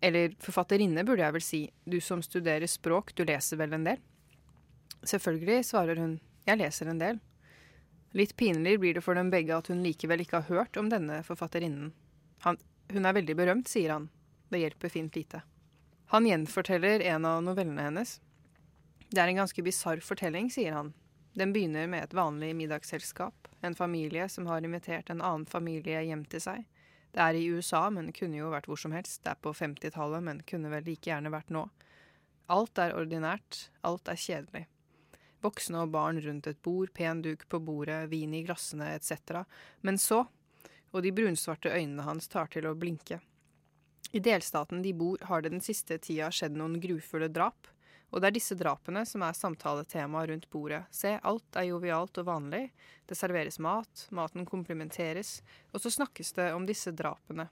Eller 0.00 0.32
forfatterinne, 0.42 1.04
burde 1.06 1.22
jeg 1.22 1.34
vel 1.36 1.44
si. 1.46 1.60
Du 1.86 2.00
som 2.02 2.22
studerer 2.22 2.66
språk, 2.66 3.12
du 3.14 3.22
leser 3.22 3.60
vel 3.60 3.76
en 3.76 3.86
del? 3.86 4.00
Selvfølgelig, 5.06 5.60
svarer 5.68 6.00
hun. 6.02 6.16
Jeg 6.48 6.58
leser 6.58 6.90
en 6.90 6.98
del. 6.98 7.20
Litt 8.18 8.34
pinlig 8.34 8.74
blir 8.82 8.98
det 8.98 9.04
for 9.06 9.14
dem 9.14 9.30
begge 9.30 9.54
at 9.54 9.70
hun 9.70 9.86
likevel 9.86 10.24
ikke 10.26 10.40
har 10.40 10.50
hørt 10.50 10.82
om 10.82 10.90
denne 10.90 11.20
forfatterinnen. 11.22 11.94
Han, 12.42 12.58
hun 12.90 13.06
er 13.06 13.14
veldig 13.14 13.38
berømt, 13.38 13.70
sier 13.70 13.94
han. 13.94 14.10
Det 14.50 14.64
hjelper 14.64 14.96
fint 14.96 15.14
lite. 15.14 15.44
Han 16.10 16.26
gjenforteller 16.26 17.06
en 17.14 17.30
av 17.30 17.38
novellene 17.46 17.86
hennes. 17.86 18.18
Det 19.14 19.22
er 19.22 19.30
en 19.30 19.44
ganske 19.44 19.62
bisarr 19.62 20.02
fortelling, 20.02 20.50
sier 20.50 20.74
han. 20.74 20.90
Den 21.34 21.52
begynner 21.52 21.86
med 21.90 22.04
et 22.04 22.14
vanlig 22.14 22.52
middagsselskap. 22.56 23.48
En 23.60 23.74
familie 23.74 24.28
som 24.28 24.46
har 24.46 24.62
invitert 24.64 25.10
en 25.10 25.22
annen 25.22 25.46
familie 25.46 26.02
hjem 26.06 26.22
til 26.30 26.42
seg. 26.44 26.66
Det 27.14 27.22
er 27.22 27.38
i 27.38 27.46
USA, 27.50 27.88
men 27.90 28.12
kunne 28.14 28.38
jo 28.38 28.52
vært 28.52 28.68
hvor 28.70 28.78
som 28.78 28.94
helst. 28.94 29.22
Det 29.24 29.32
er 29.32 29.40
på 29.42 29.50
50-tallet, 29.54 30.22
men 30.22 30.44
kunne 30.46 30.70
vel 30.70 30.86
like 30.86 31.10
gjerne 31.10 31.32
vært 31.34 31.50
nå. 31.54 31.64
Alt 32.54 32.78
er 32.78 32.94
ordinært. 32.94 33.68
Alt 33.82 34.10
er 34.10 34.20
kjedelig. 34.20 34.64
Voksne 35.42 35.82
og 35.84 35.92
barn 35.94 36.22
rundt 36.22 36.46
et 36.46 36.62
bord, 36.62 36.94
pen 36.94 37.20
duk 37.22 37.44
på 37.50 37.60
bordet, 37.60 38.06
vin 38.14 38.34
i 38.34 38.44
glassene 38.46 38.94
etc. 38.94 39.42
Men 39.82 39.98
så, 39.98 40.22
og 40.94 41.02
de 41.02 41.12
brunsvarte 41.12 41.74
øynene 41.74 42.06
hans 42.06 42.30
tar 42.30 42.46
til 42.54 42.70
å 42.70 42.76
blinke. 42.78 43.18
I 44.14 44.22
delstaten 44.22 44.82
de 44.82 44.94
bor, 44.94 45.18
har 45.26 45.42
det 45.42 45.50
den 45.50 45.64
siste 45.64 45.98
tida 45.98 46.30
skjedd 46.30 46.54
noen 46.54 46.78
grufulle 46.80 47.28
drap. 47.28 47.66
Og 48.14 48.22
det 48.22 48.28
er 48.28 48.36
disse 48.36 48.54
drapene 48.54 49.02
som 49.10 49.24
er 49.26 49.34
samtaletemaet 49.34 50.28
rundt 50.30 50.44
bordet. 50.52 50.84
Se, 50.94 51.16
alt 51.18 51.56
er 51.58 51.66
jovialt 51.66 52.20
og 52.22 52.28
vanlig. 52.28 52.68
Det 53.10 53.18
serveres 53.18 53.58
mat, 53.58 54.04
maten 54.14 54.46
komplimenteres, 54.46 55.40
og 55.74 55.82
så 55.82 55.90
snakkes 55.90 56.30
det 56.36 56.52
om 56.54 56.68
disse 56.68 56.94
drapene. 56.94 57.48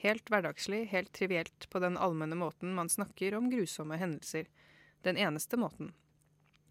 Helt 0.00 0.32
hverdagslig, 0.32 0.86
helt 0.88 1.12
trivielt, 1.12 1.68
på 1.68 1.82
den 1.84 1.98
allmenne 2.00 2.36
måten 2.36 2.72
man 2.76 2.88
snakker 2.88 3.36
om 3.36 3.50
grusomme 3.52 4.00
hendelser. 4.00 4.48
Den 5.04 5.20
eneste 5.20 5.60
måten. 5.60 5.92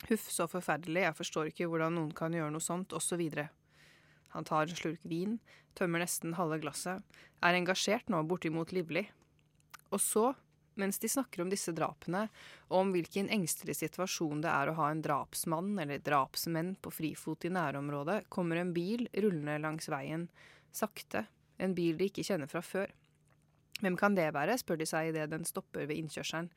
Huff, 0.10 0.26
så 0.34 0.50
forferdelig, 0.50 1.06
jeg 1.06 1.18
forstår 1.18 1.52
ikke 1.52 1.70
hvordan 1.70 1.96
noen 2.00 2.12
kan 2.18 2.34
gjøre 2.34 2.50
noe 2.54 2.66
sånt, 2.66 2.98
osv. 2.98 3.22
Han 4.34 4.50
tar 4.50 4.66
en 4.66 4.82
slurk 4.82 5.06
vin, 5.06 5.38
tømmer 5.78 6.02
nesten 6.02 6.34
halve 6.40 6.58
glasset, 6.66 7.06
er 7.46 7.58
engasjert 7.62 8.10
nå 8.10 8.24
bortimot 8.26 8.74
livlig. 8.74 9.06
Og 9.94 10.02
så 10.02 10.32
mens 10.80 11.00
de 11.00 11.10
snakker 11.10 11.44
om 11.44 11.52
disse 11.52 11.74
drapene, 11.76 12.26
og 12.70 12.78
om 12.82 12.92
hvilken 12.96 13.30
engstelig 13.34 13.78
situasjon 13.80 14.44
det 14.44 14.52
er 14.52 14.72
å 14.72 14.76
ha 14.80 14.90
en 14.92 15.04
drapsmann 15.06 15.74
eller 15.82 16.04
drapsmenn 16.04 16.76
på 16.84 16.94
frifot 16.94 17.48
i 17.48 17.54
nærområdet, 17.56 18.26
kommer 18.30 18.62
en 18.62 18.74
bil 18.76 19.08
rullende 19.14 19.58
langs 19.64 19.90
veien, 19.92 20.28
sakte, 20.76 21.26
en 21.58 21.76
bil 21.76 21.98
de 22.00 22.10
ikke 22.12 22.26
kjenner 22.28 22.52
fra 22.52 22.62
før. 22.66 22.92
Hvem 23.82 23.98
kan 24.00 24.16
det 24.16 24.32
være, 24.36 24.58
spør 24.60 24.80
de 24.80 24.88
seg 24.88 25.12
idet 25.12 25.30
den 25.32 25.48
stopper 25.48 25.88
ved 25.88 26.00
innkjørselen. 26.00 26.50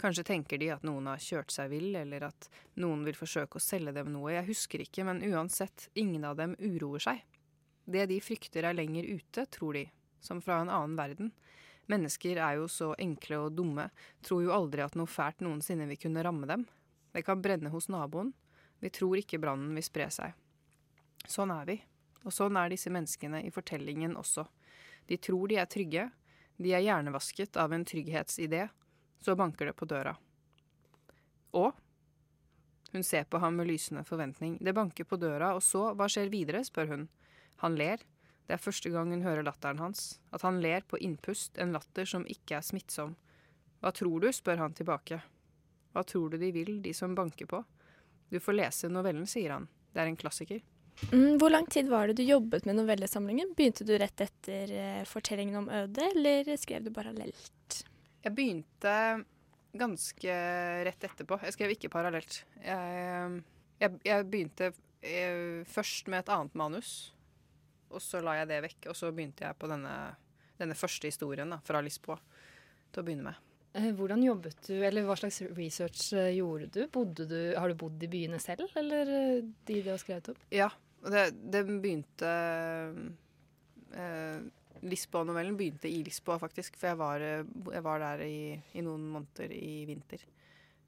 Kanskje 0.00 0.24
tenker 0.24 0.60
de 0.60 0.70
at 0.72 0.84
noen 0.86 1.10
har 1.10 1.20
kjørt 1.20 1.52
seg 1.52 1.72
vill, 1.72 1.90
eller 1.98 2.28
at 2.30 2.46
noen 2.80 3.02
vil 3.04 3.18
forsøke 3.18 3.58
å 3.58 3.62
selge 3.62 3.92
dem 3.98 4.12
noe, 4.14 4.32
jeg 4.32 4.48
husker 4.48 4.84
ikke, 4.84 5.04
men 5.04 5.20
uansett, 5.26 5.90
ingen 5.98 6.24
av 6.24 6.38
dem 6.38 6.54
uroer 6.58 7.02
seg. 7.04 7.24
Det 7.90 8.06
de 8.08 8.20
frykter 8.22 8.64
er 8.68 8.76
lenger 8.78 9.08
ute, 9.10 9.44
tror 9.52 9.76
de, 9.76 9.84
som 10.24 10.40
fra 10.44 10.60
en 10.62 10.72
annen 10.72 10.96
verden. 10.96 11.32
Mennesker 11.88 12.38
er 12.38 12.58
jo 12.60 12.68
så 12.70 12.92
enkle 12.98 13.40
og 13.46 13.56
dumme, 13.56 13.88
tror 14.22 14.44
jo 14.44 14.52
aldri 14.54 14.84
at 14.84 14.96
noe 14.98 15.10
fælt 15.10 15.40
noensinne 15.42 15.88
vil 15.90 15.98
kunne 16.00 16.22
ramme 16.22 16.46
dem. 16.50 16.66
Det 17.10 17.24
kan 17.26 17.42
brenne 17.42 17.72
hos 17.72 17.88
naboen. 17.90 18.32
Vi 18.80 18.90
tror 18.90 19.18
ikke 19.18 19.40
brannen 19.42 19.74
vil 19.74 19.84
spre 19.84 20.06
seg. 20.12 20.36
Sånn 21.28 21.52
er 21.54 21.66
vi. 21.68 21.76
Og 22.24 22.32
sånn 22.34 22.56
er 22.60 22.70
disse 22.72 22.92
menneskene 22.92 23.42
i 23.46 23.52
fortellingen 23.52 24.16
også. 24.20 24.44
De 25.08 25.18
tror 25.18 25.48
de 25.50 25.58
er 25.60 25.68
trygge. 25.70 26.08
De 26.60 26.74
er 26.76 26.84
hjernevasket 26.84 27.56
av 27.60 27.72
en 27.72 27.84
trygghetsidé. 27.84 28.68
Så 29.20 29.36
banker 29.36 29.70
det 29.70 29.76
på 29.76 29.88
døra. 29.88 30.14
Og? 31.56 31.72
Hun 32.92 33.04
ser 33.06 33.24
på 33.30 33.38
ham 33.38 33.56
med 33.56 33.68
lysende 33.70 34.04
forventning. 34.04 34.58
Det 34.60 34.74
banker 34.74 35.04
på 35.04 35.18
døra, 35.20 35.54
og 35.54 35.62
så, 35.62 35.90
hva 35.94 36.08
skjer 36.10 36.30
videre, 36.32 36.62
spør 36.66 36.94
hun. 36.94 37.08
Han 37.62 37.76
ler. 37.78 38.02
Det 38.50 38.56
er 38.56 38.62
første 38.64 38.90
gang 38.90 39.12
hun 39.14 39.20
hører 39.22 39.44
latteren 39.46 39.78
hans, 39.78 40.16
at 40.34 40.42
han 40.42 40.56
ler 40.58 40.82
på 40.90 40.98
innpust, 40.98 41.54
en 41.62 41.70
latter 41.70 42.08
som 42.10 42.24
ikke 42.26 42.56
er 42.56 42.64
smittsom. 42.66 43.12
Hva 43.78 43.92
tror 43.94 44.24
du, 44.24 44.26
spør 44.34 44.64
han 44.64 44.72
tilbake. 44.74 45.20
Hva 45.94 46.02
tror 46.02 46.32
du 46.32 46.40
de 46.42 46.48
vil, 46.56 46.80
de 46.82 46.90
som 46.90 47.14
banker 47.14 47.46
på? 47.46 47.60
Du 48.26 48.40
får 48.42 48.56
lese 48.56 48.90
novellen, 48.90 49.28
sier 49.30 49.54
han. 49.54 49.68
Det 49.94 50.02
er 50.02 50.10
en 50.10 50.18
klassiker. 50.18 50.64
Mm, 51.12 51.38
hvor 51.38 51.54
lang 51.54 51.68
tid 51.70 51.92
var 51.92 52.10
det 52.10 52.16
du 52.18 52.24
jobbet 52.26 52.66
med 52.66 52.80
novellesamlingen? 52.80 53.54
Begynte 53.54 53.86
du 53.86 53.94
rett 54.02 54.26
etter 54.26 54.74
eh, 54.74 55.04
fortellingen 55.06 55.60
om 55.62 55.70
Øde, 55.70 56.10
eller 56.10 56.50
skrev 56.58 56.88
du 56.88 56.90
parallelt? 56.98 57.78
Jeg 58.26 58.34
begynte 58.34 58.96
ganske 59.78 60.40
rett 60.90 61.08
etterpå. 61.12 61.38
Jeg 61.46 61.54
skrev 61.54 61.76
ikke 61.76 61.92
parallelt. 61.94 62.42
Jeg, 62.66 63.40
jeg, 63.78 64.02
jeg 64.10 64.28
begynte 64.34 64.72
jeg, 65.06 65.64
først 65.70 66.10
med 66.10 66.24
et 66.24 66.34
annet 66.34 66.58
manus 66.58 67.12
og 67.90 68.02
så 68.02 68.22
la 68.24 68.38
jeg 68.40 68.50
det 68.50 68.60
vekk, 68.66 68.90
og 68.92 68.98
så 68.98 69.10
begynte 69.14 69.46
jeg 69.46 69.58
på 69.58 69.70
denne, 69.70 69.94
denne 70.60 70.76
første 70.78 71.10
historien 71.10 71.50
da, 71.50 71.60
fra 71.64 71.82
Lisboa 71.84 72.18
til 72.90 73.02
å 73.02 73.06
begynne 73.06 73.30
med. 73.30 73.46
Eh, 73.78 73.90
hvordan 73.94 74.22
jobbet 74.24 74.64
du, 74.66 74.74
eller 74.82 75.04
hva 75.06 75.14
slags 75.18 75.40
research 75.54 76.08
eh, 76.18 76.32
gjorde 76.40 76.70
du? 76.74 76.80
du? 77.22 77.40
Har 77.54 77.70
du 77.70 77.78
bodd 77.78 78.02
i 78.02 78.10
byene 78.10 78.40
selv, 78.42 78.70
eller 78.78 79.12
eh, 79.14 79.44
de 79.66 79.82
du 79.84 79.90
har 79.92 80.00
skrevet 80.02 80.32
opp? 80.32 80.40
Ja, 80.54 80.70
det, 81.06 81.28
det 81.54 81.62
begynte 81.68 82.32
eh, 83.94 84.40
Lisboa-novellen 84.80 85.54
begynte 85.58 85.90
i 85.90 86.02
Lisboa, 86.02 86.40
faktisk. 86.42 86.78
For 86.80 86.90
jeg 86.90 86.98
var, 86.98 87.22
jeg 87.22 87.84
var 87.86 88.02
der 88.02 88.24
i, 88.26 88.40
i, 88.74 88.82
noen 88.82 89.06
måneder 89.12 89.54
i 89.54 89.84
vinter. 89.86 90.24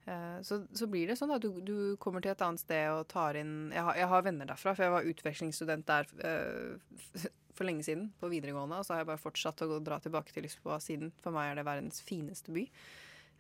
Eh, 0.04 0.42
så, 0.42 0.64
så, 0.74 0.88
blir 0.90 1.06
det 1.06 1.16
sånn 1.18 1.30
at 1.34 1.44
du, 1.44 1.60
du, 1.62 1.76
kommer 2.02 2.22
til 2.22 2.32
et 2.32 2.42
annet 2.42 2.62
sted 2.62 2.88
og 2.90 3.06
tar 3.12 3.38
inn 3.38 3.70
jeg 3.70 3.84
har, 3.86 4.00
jeg 4.00 4.10
har 4.10 4.24
venner 4.26 4.48
derfra, 4.50 4.74
for 4.74 4.86
jeg 4.86 4.94
var 4.96 5.06
utvekslingsstudent 5.12 5.86
der 5.86 6.10
uh, 6.26 7.04
for 7.56 7.68
lenge 7.68 7.86
siden, 7.86 8.08
på 8.18 8.32
videregående. 8.32 8.80
Og 8.80 8.86
så 8.86 8.96
har 8.96 9.02
jeg 9.02 9.12
bare 9.12 9.22
fortsatt 9.22 9.62
å 9.66 9.78
dra 9.84 10.00
tilbake 10.02 10.34
til 10.34 10.46
Lisboa 10.46 10.80
siden. 10.82 11.12
For 11.22 11.34
meg 11.34 11.52
er 11.52 11.60
det 11.60 11.66
verdens 11.68 12.02
fineste 12.02 12.54
by. 12.54 12.66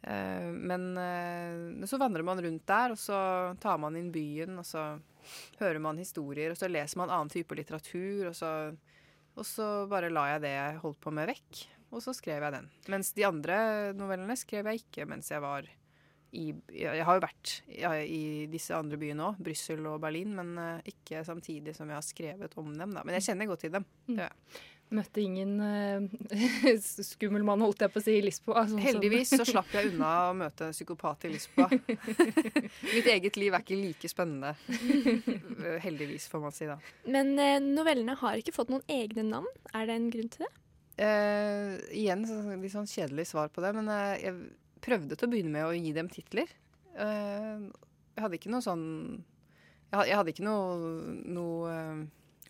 Uh, 0.06 0.50
men 0.54 0.92
uh, 0.94 1.88
så 1.90 1.98
vandrer 1.98 2.26
man 2.26 2.42
rundt 2.44 2.66
der, 2.70 2.94
og 2.94 3.00
så 3.00 3.18
tar 3.62 3.82
man 3.82 3.98
inn 3.98 4.14
byen, 4.14 4.54
og 4.62 4.68
så 4.68 4.86
hører 5.58 5.82
man 5.82 5.98
historier, 5.98 6.54
og 6.54 6.62
så 6.62 6.70
leser 6.70 7.02
man 7.02 7.10
annen 7.10 7.32
type 7.32 7.58
litteratur, 7.58 8.28
og 8.30 8.38
så, 8.38 8.54
og 9.34 9.46
så 9.46 9.68
bare 9.90 10.14
la 10.14 10.28
jeg 10.36 10.46
det 10.46 10.56
jeg 10.56 10.82
holdt 10.86 11.02
på 11.02 11.14
med, 11.14 11.30
vekk. 11.34 11.66
Og 11.92 12.00
så 12.00 12.14
skrev 12.16 12.40
jeg 12.46 12.54
den. 12.54 12.70
Mens 12.88 13.10
de 13.12 13.26
andre 13.28 13.56
novellene 13.98 14.38
skrev 14.38 14.70
jeg 14.70 14.86
ikke 14.86 15.04
mens 15.10 15.26
jeg 15.28 15.42
var 15.44 15.66
i 16.32 16.48
Jeg 16.72 17.04
har 17.06 17.18
jo 17.18 17.24
vært 17.24 17.54
i 18.08 18.48
disse 18.50 18.74
andre 18.76 18.98
byene 19.00 19.30
òg, 19.30 19.40
Brussel 19.44 19.84
og 19.88 20.00
Berlin, 20.02 20.34
men 20.38 20.52
uh, 20.56 20.84
ikke 20.88 21.24
samtidig 21.26 21.74
som 21.76 21.90
jeg 21.90 21.98
har 21.98 22.06
skrevet 22.06 22.54
om 22.60 22.70
dem. 22.72 22.94
Da. 22.96 23.02
Men 23.04 23.18
jeg 23.18 23.28
kjenner 23.28 23.50
godt 23.50 23.66
til 23.66 23.74
dem. 23.74 23.84
Mm. 24.08 24.22
Ja. 24.22 24.30
Møtte 24.92 25.22
ingen 25.24 25.54
uh, 25.64 26.72
skummel 27.04 27.44
mann, 27.48 27.64
holdt 27.64 27.84
jeg 27.84 27.92
på 27.92 28.00
å 28.00 28.04
si, 28.04 28.16
i 28.16 28.24
Lisboa? 28.24 28.64
Sånn 28.68 28.80
Heldigvis 28.84 29.34
så 29.36 29.46
slapp 29.48 29.72
jeg 29.76 29.92
unna 29.92 30.12
å 30.30 30.32
møte 30.36 30.68
en 30.68 30.76
psykopat 30.76 31.28
i 31.28 31.34
Lisboa. 31.34 31.68
Mitt 32.94 33.12
eget 33.12 33.38
liv 33.40 33.52
er 33.52 33.64
ikke 33.64 33.80
like 33.80 34.12
spennende. 34.12 34.54
Heldigvis, 35.84 36.30
får 36.32 36.44
man 36.44 36.56
si 36.56 36.68
da. 36.70 36.80
Men 37.08 37.36
uh, 37.36 37.58
novellene 37.60 38.16
har 38.24 38.40
ikke 38.40 38.56
fått 38.56 38.72
noen 38.72 38.84
egne 38.92 39.28
navn. 39.28 39.52
Er 39.72 39.88
det 39.88 40.00
en 40.00 40.10
grunn 40.12 40.32
til 40.32 40.46
det? 40.46 40.52
Uh, 40.92 41.78
igjen 41.96 42.26
så, 42.28 42.36
litt 42.52 42.74
sånn 42.74 42.88
kjedelig 42.88 43.30
svar 43.30 43.48
på 43.52 43.62
det, 43.64 43.70
men 43.74 43.88
uh, 43.88 44.12
jeg 44.20 44.36
prøvde 44.82 45.16
til 45.16 45.28
å 45.28 45.32
begynne 45.32 45.54
med 45.54 45.68
å 45.68 45.76
gi 45.76 45.92
dem 45.96 46.10
titler. 46.12 46.50
Uh, 46.96 47.70
jeg 48.12 48.24
hadde 48.24 48.36
ikke 48.36 48.50
noe 48.52 48.60
sånn 48.60 48.82
Jeg 49.94 50.16
hadde 50.18 50.32
ikke 50.34 50.44
noe, 50.44 50.90
noe 51.32 51.72
uh, 51.72 52.02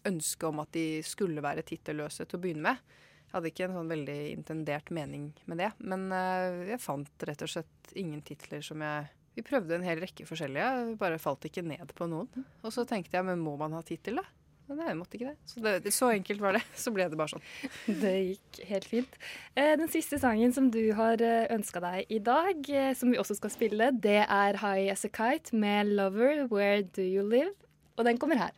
ønske 0.09 0.49
om 0.49 0.63
at 0.63 0.73
de 0.75 0.87
skulle 1.07 1.45
være 1.45 1.65
tittelløse 1.67 2.27
til 2.27 2.39
å 2.39 2.43
begynne 2.43 2.73
med. 2.73 2.93
Jeg 3.23 3.37
hadde 3.37 3.53
ikke 3.53 3.67
en 3.69 3.79
sånn 3.79 3.93
veldig 3.93 4.19
intendert 4.33 4.91
mening 4.95 5.31
med 5.51 5.63
det. 5.63 5.71
Men 5.81 6.09
uh, 6.13 6.63
jeg 6.69 6.83
fant 6.83 7.27
rett 7.29 7.45
og 7.47 7.53
slett 7.55 7.97
ingen 7.99 8.23
titler 8.27 8.65
som 8.65 8.83
jeg 8.85 9.11
Vi 9.33 9.41
prøvde 9.47 9.79
en 9.79 9.87
hel 9.87 9.97
rekke 10.03 10.27
forskjellige, 10.29 10.97
bare 11.01 11.17
falt 11.23 11.47
ikke 11.49 11.65
ned 11.65 11.95
på 11.97 12.05
noen. 12.11 12.45
Og 12.61 12.75
så 12.75 12.85
tenkte 12.85 13.17
jeg, 13.17 13.25
men 13.25 13.41
må 13.41 13.55
man 13.57 13.73
ha 13.73 13.81
tittel, 13.81 14.21
da? 14.21 14.42
Nei, 14.77 14.89
jeg 14.89 14.99
måtte 14.99 15.19
ikke 15.19 15.33
det. 15.33 15.51
Så, 15.51 15.63
det, 15.65 15.93
så 15.95 16.11
enkelt 16.15 16.43
var 16.43 16.57
det. 16.59 16.63
Så 16.83 16.93
ble 16.95 17.09
det 17.11 17.19
bare 17.21 17.35
sånn. 17.35 17.45
Det 18.03 18.15
gikk 18.15 18.63
helt 18.71 18.89
fint. 18.89 19.19
Eh, 19.55 19.75
den 19.81 19.91
siste 19.93 20.21
sangen 20.23 20.55
som 20.57 20.71
du 20.75 20.81
har 20.99 21.23
ønska 21.53 21.83
deg 21.85 22.13
i 22.13 22.21
dag, 22.23 22.65
eh, 22.71 22.93
som 22.99 23.13
vi 23.13 23.21
også 23.21 23.39
skal 23.39 23.53
spille, 23.55 23.91
det 24.05 24.23
er 24.25 24.61
High 24.63 24.93
As 24.93 25.07
A 25.09 25.13
Kite 25.13 25.57
med 25.57 25.93
'Lover 25.93 26.47
Where 26.49 26.83
Do 26.83 27.05
You 27.05 27.27
Live'. 27.27 27.57
Og 27.97 28.09
den 28.09 28.19
kommer 28.19 28.41
her. 28.41 28.57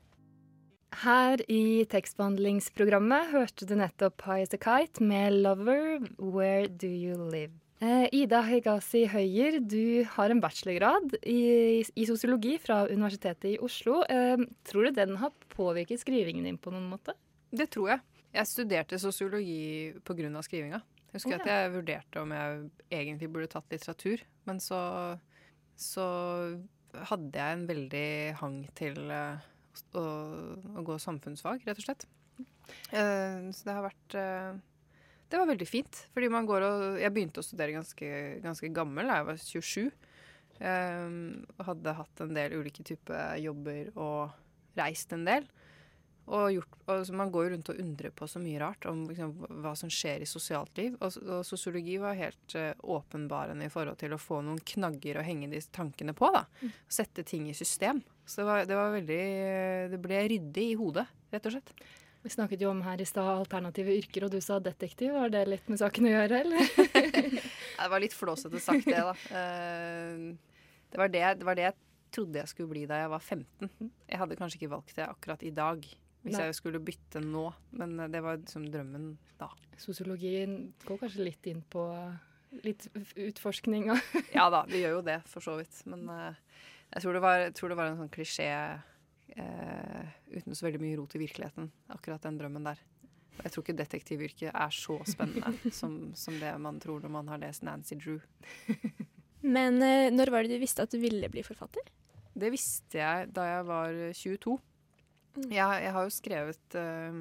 Her 1.03 1.41
i 1.51 1.85
tekstbehandlingsprogrammet 1.91 3.33
hørte 3.33 3.67
du 3.67 3.75
nettopp 3.75 4.23
High 4.29 4.47
As 4.47 4.55
A 4.55 4.61
Kite 4.63 5.03
med 5.03 5.43
'Lover 5.43 6.07
Where 6.19 6.69
Do 6.69 6.87
You 6.87 7.19
Live'. 7.19 7.64
Eh, 7.85 8.07
Ida 8.17 8.39
Hegazi 8.47 9.03
Høyer, 9.11 9.59
du 9.61 10.05
har 10.15 10.33
en 10.33 10.41
bachelorgrad 10.41 11.17
i, 11.29 11.83
i, 11.83 12.05
sosiologi 12.09 12.55
fra 12.63 12.85
Universitetet 12.89 13.49
i 13.51 13.59
Oslo. 13.65 13.99
Eh, 14.09 14.41
tror 14.65 14.89
du 14.89 14.97
den 14.97 15.19
har 15.21 15.35
påvirket 15.53 16.01
skrivingen 16.01 16.47
din 16.49 16.61
på 16.61 16.73
noen 16.73 16.87
måte? 16.89 17.17
Det 17.53 17.67
tror 17.75 17.91
jeg. 17.93 18.05
Jeg 18.35 18.51
studerte 18.51 19.01
sosiologi 19.03 19.93
pga. 20.07 20.43
skrivinga. 20.47 20.81
Jeg 21.11 21.19
husker 21.19 21.37
ja. 21.37 21.41
at 21.43 21.51
jeg 21.51 21.75
vurderte 21.75 22.23
om 22.23 22.33
jeg 22.35 22.63
egentlig 23.03 23.31
burde 23.35 23.53
tatt 23.53 23.75
litteratur. 23.75 24.25
Men 24.49 24.63
så, 24.65 24.81
så 25.77 26.07
hadde 27.11 27.39
jeg 27.39 27.59
en 27.59 27.69
veldig 27.69 28.09
hang 28.41 28.61
til 28.79 28.99
uh, 29.11 29.45
å, 29.95 30.05
å, 30.75 30.87
gå 30.87 30.99
samfunnsfag, 30.99 31.67
rett 31.69 31.83
og 31.83 31.87
slett. 31.91 32.09
Så 32.91 33.67
det 33.67 33.75
har 33.77 33.85
vært 33.85 34.17
det 35.31 35.41
var 35.41 35.51
veldig 35.51 35.69
fint. 35.69 36.05
Fordi 36.15 36.31
man 36.33 36.47
går 36.49 36.67
og 36.67 37.01
Jeg 37.03 37.15
begynte 37.15 37.43
å 37.43 37.47
studere 37.47 37.77
ganske, 37.77 38.09
ganske 38.45 38.71
gammel 38.75 39.11
da 39.11 39.21
jeg 39.21 39.29
var 39.31 39.43
27. 39.43 39.85
Um, 40.55 40.67
ehm, 40.69 41.21
hadde 41.67 41.99
hatt 41.99 42.23
en 42.23 42.35
del 42.37 42.55
ulike 42.61 42.85
typer 42.87 43.37
jobber 43.43 43.91
og 43.99 44.35
reist 44.79 45.15
en 45.17 45.27
del. 45.27 45.49
Og, 46.25 46.47
gjort, 46.55 46.77
altså 46.89 47.13
Man 47.13 47.33
går 47.33 47.51
rundt 47.53 47.69
og 47.69 47.81
undrer 47.83 48.13
på 48.17 48.27
så 48.31 48.41
mye 48.41 48.61
rart 48.63 48.87
om 48.89 49.03
liksom, 49.11 49.35
hva 49.61 49.75
som 49.77 49.91
skjer 49.93 50.23
i 50.25 50.29
sosialt 50.29 50.73
liv. 50.81 50.95
Og, 51.01 51.19
og 51.27 51.43
sosiologi 51.45 51.99
var 52.01 52.17
helt 52.17 52.57
uh, 52.57 52.71
åpenbarende 52.97 53.69
i 53.69 53.73
forhold 53.73 53.99
til 54.01 54.15
å 54.17 54.21
få 54.21 54.41
noen 54.45 54.63
knagger 54.75 55.21
å 55.21 55.27
henge 55.27 55.51
de 55.53 55.61
tankene 55.75 56.17
på. 56.17 56.31
da. 56.33 56.47
Mm. 56.63 56.73
Sette 57.01 57.27
ting 57.29 57.51
i 57.51 57.57
system. 57.57 58.01
Så 58.25 58.41
det 58.41 58.49
var, 58.49 58.65
det 58.65 58.79
var 58.79 58.95
veldig 58.95 59.21
Det 59.93 60.01
ble 60.01 60.23
ryddig 60.33 60.71
i 60.71 60.81
hodet, 60.81 61.05
rett 61.35 61.51
og 61.51 61.59
slett. 61.59 61.77
Vi 62.25 62.33
snakket 62.33 62.63
jo 62.65 62.71
om 62.73 62.81
her 62.87 63.01
i 63.01 63.05
stad 63.05 63.27
alternative 63.37 63.93
yrker, 63.99 64.25
og 64.25 64.33
du 64.33 64.41
sa 64.41 64.57
detektiv. 64.63 65.13
Var 65.13 65.33
det 65.33 65.43
litt 65.51 65.67
med 65.69 65.81
saken 65.81 66.07
å 66.09 66.13
gjøre, 66.15 66.39
eller? 66.41 66.71
det 67.83 67.89
var 67.93 68.01
litt 68.01 68.17
flåsete 68.17 68.63
sagt, 68.65 68.89
det, 68.89 68.97
da. 68.97 69.13
Eh, 69.37 70.63
det 70.89 71.01
var 71.03 71.13
det, 71.13 71.25
det 71.43 71.49
var 71.49 71.59
det, 71.59 71.67
jeg 71.69 71.77
trodde 72.15 72.41
jeg 72.41 72.53
skulle 72.53 72.73
bli 72.73 72.87
da 72.89 73.03
jeg 73.03 73.11
var 73.13 73.21
15. 73.21 73.69
Jeg 74.09 74.21
hadde 74.23 74.39
kanskje 74.41 74.61
ikke 74.61 74.73
valgt 74.73 74.97
det 74.97 75.05
akkurat 75.05 75.45
i 75.45 75.53
dag, 75.53 75.85
hvis 76.25 76.39
Nei. 76.39 76.47
jeg 76.49 76.57
skulle 76.57 76.81
bytte 76.81 77.21
nå. 77.21 77.45
Men 77.77 77.99
eh, 78.01 78.11
det 78.17 78.25
var 78.25 78.41
liksom 78.41 78.71
drømmen 78.73 79.11
da. 79.41 79.51
Sosiologien 79.83 80.57
går 80.87 81.03
kanskje 81.05 81.29
litt 81.29 81.51
inn 81.51 81.61
på 81.69 81.85
litt 82.65 82.87
utforskning 83.19 83.89
og 83.91 84.17
Ja 84.37 84.47
da, 84.53 84.63
det 84.71 84.81
gjør 84.81 85.01
jo 85.01 85.05
det, 85.11 85.21
for 85.29 85.45
så 85.45 85.59
vidt. 85.59 85.81
Men 85.91 86.07
uh, 86.09 86.33
jeg, 86.95 87.05
tror 87.05 87.21
var, 87.21 87.41
jeg, 87.43 87.55
tror 87.59 87.73
det 87.73 87.79
var, 87.81 87.91
en 87.91 88.01
sånn 88.05 88.13
klisjé 88.15 88.51
eh, 89.37 90.13
uten 90.35 90.55
så 90.55 90.67
veldig 90.67 90.83
mye 90.83 90.99
rot 90.99 91.17
i 91.17 91.23
virkeligheten, 91.23 91.71
akkurat 91.95 92.23
den 92.27 92.39
drømmen 92.41 92.69
der. 92.71 92.83
Jeg 93.41 93.51
tror 93.51 93.65
ikke 93.65 93.77
detektivyrket 93.79 94.51
er 94.53 94.75
så 94.75 95.01
spennende 95.11 95.73
som, 95.81 96.13
som, 96.19 96.37
det 96.39 96.53
man 96.63 96.79
tror 96.83 97.03
når 97.03 97.15
man 97.17 97.33
har 97.33 97.43
lest 97.43 97.65
Nancy 97.67 97.99
Drew. 97.99 98.21
Men 99.57 99.83
eh, 99.83 100.11
når 100.15 100.33
var 100.33 100.45
det 100.45 100.57
du 100.57 100.63
visste 100.63 100.87
at 100.87 100.95
du 100.95 101.01
ville 101.03 101.29
bli 101.33 101.43
forfatter? 101.47 101.85
Det 102.35 102.51
visste 102.51 102.99
jeg 102.99 103.31
da 103.35 103.47
jeg 103.47 103.67
var 103.69 103.99
22. 104.17 104.59
Mm. 105.35 105.49
Jeg, 105.51 105.83
jeg 105.85 105.95
har 105.97 106.07
jo 106.07 106.15
skrevet 106.15 106.79
eh, 106.79 107.19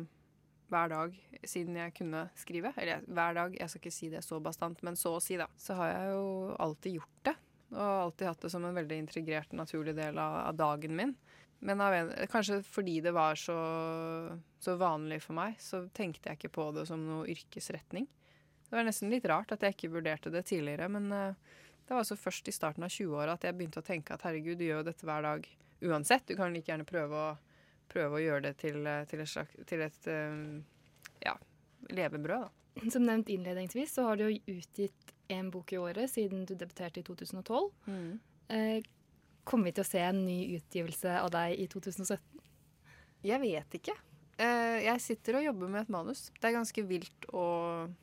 hver 0.74 0.92
dag 0.94 1.18
siden 1.46 1.78
jeg 1.78 1.96
kunne 1.98 2.28
skrive. 2.40 2.74
Eller 2.80 3.04
hver 3.08 3.38
dag, 3.38 3.58
jeg 3.60 3.70
skal 3.70 3.84
ikke 3.84 3.96
si 3.96 4.10
det 4.14 4.24
så 4.26 4.40
bastant, 4.44 4.82
men 4.86 4.98
så 5.00 5.16
å 5.18 5.24
si, 5.24 5.38
da. 5.40 5.50
Så 5.60 5.78
har 5.78 5.92
jeg 5.92 6.14
jo 6.14 6.28
alltid 6.64 7.00
gjort 7.00 7.20
det. 7.30 7.36
Og 7.74 7.84
alltid 7.84 8.30
hatt 8.30 8.46
det 8.46 8.52
som 8.54 8.66
en 8.68 8.78
veldig 8.78 9.00
integrert, 9.02 9.54
naturlig 9.58 9.96
del 9.98 10.20
av, 10.22 10.40
av 10.48 10.58
dagen 10.58 10.98
min. 10.98 11.16
Men 11.64 11.82
en, 11.82 12.12
kanskje 12.32 12.60
fordi 12.68 12.98
det 13.06 13.14
var 13.16 13.40
så, 13.40 13.56
så, 14.60 14.76
vanlig 14.80 15.22
for 15.24 15.38
meg, 15.38 15.56
så 15.64 15.86
tenkte 15.96 16.30
jeg 16.30 16.42
ikke 16.42 16.56
på 16.58 16.70
det 16.76 16.86
som 16.90 17.04
noe 17.08 17.28
yrkesretning. 17.32 18.08
Det 18.68 18.76
var 18.76 18.88
nesten 18.88 19.14
litt 19.14 19.26
rart 19.30 19.54
at 19.54 19.64
jeg 19.64 19.78
ikke 19.78 19.94
vurderte 19.94 20.34
det 20.34 20.44
tidligere, 20.50 20.90
men 20.92 21.12
uh, 21.14 21.60
det 21.84 21.94
var 21.94 22.02
altså 22.02 22.18
først 22.20 22.50
i 22.50 22.56
starten 22.56 22.86
av 22.86 22.92
20-åra 22.92 23.38
at 23.38 23.46
jeg 23.48 23.56
begynte 23.56 23.84
å 23.84 23.86
tenke 23.86 24.16
at 24.16 24.26
herregud, 24.26 24.58
du 24.60 24.66
gjør 24.66 24.82
jo 24.82 24.88
dette 24.90 25.08
hver 25.08 25.26
dag 25.26 25.48
uansett. 25.84 26.26
Du 26.28 26.36
kan 26.40 26.56
like 26.56 26.72
gjerne 26.72 26.88
prøve 26.88 27.22
å, 27.30 27.32
prøve 27.92 28.18
å 28.18 28.24
gjøre 28.24 28.48
det 28.48 28.54
til, 28.64 28.80
eh, 28.88 29.04
til 29.12 29.24
et, 29.24 29.30
slags, 29.30 29.56
til 29.70 29.84
et 29.86 30.10
uh, 30.10 30.60
ja, 31.24 31.36
levebrød, 31.92 32.48
da. 32.48 32.52
Som 32.90 33.06
nevnt 33.06 33.30
innledningsvis 33.30 33.94
så 33.94 34.08
har 34.08 34.18
du 34.18 34.26
jo 34.26 34.58
utgitt 34.58 35.14
én 35.32 35.52
bok 35.54 35.74
i 35.74 35.78
året 35.78 36.10
siden 36.10 36.46
du 36.50 36.56
debuterte 36.58 37.04
i 37.04 37.06
2012. 37.06 37.68
Mm. 37.86 38.20
Eh, 38.50 38.80
Kommer 39.44 39.70
vi 39.70 39.76
til 39.76 39.84
å 39.84 39.88
se 39.88 40.02
en 40.04 40.24
ny 40.26 40.38
utgivelse 40.58 41.18
av 41.20 41.32
deg 41.34 41.60
i 41.60 41.68
2017? 41.72 42.20
Jeg 43.24 43.40
vet 43.44 43.78
ikke. 43.80 43.96
Eh, 44.42 44.78
jeg 44.88 45.04
sitter 45.04 45.40
og 45.40 45.48
jobber 45.48 45.72
med 45.72 45.86
et 45.86 45.92
manus. 45.94 46.28
Det 46.40 46.50
er 46.50 46.58
ganske 46.58 46.86
vilt 46.88 47.28
og 47.32 47.94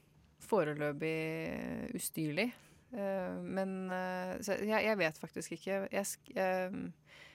foreløpig 0.44 1.96
ustyrlig. 1.96 2.50
Eh, 2.92 3.37
men 3.40 3.76
eh, 3.94 4.53
jeg, 4.68 4.96
vet 5.00 5.20
faktisk 5.20 5.57
ikke. 5.57 5.83
Jeg, 5.92 6.72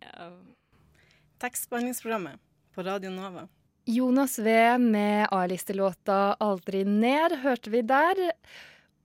Tekstbehandlingsprogrammet 1.39 2.41
på 2.75 2.83
Radio 2.83 3.11
Nova. 3.11 3.49
Jonas 3.85 4.39
V 4.39 4.79
med 4.79 5.29
A-listelåta 5.31 6.37
'Aldri 6.41 6.85
ned' 6.85 7.37
hørte 7.43 7.71
vi 7.71 7.83
der. 7.83 8.33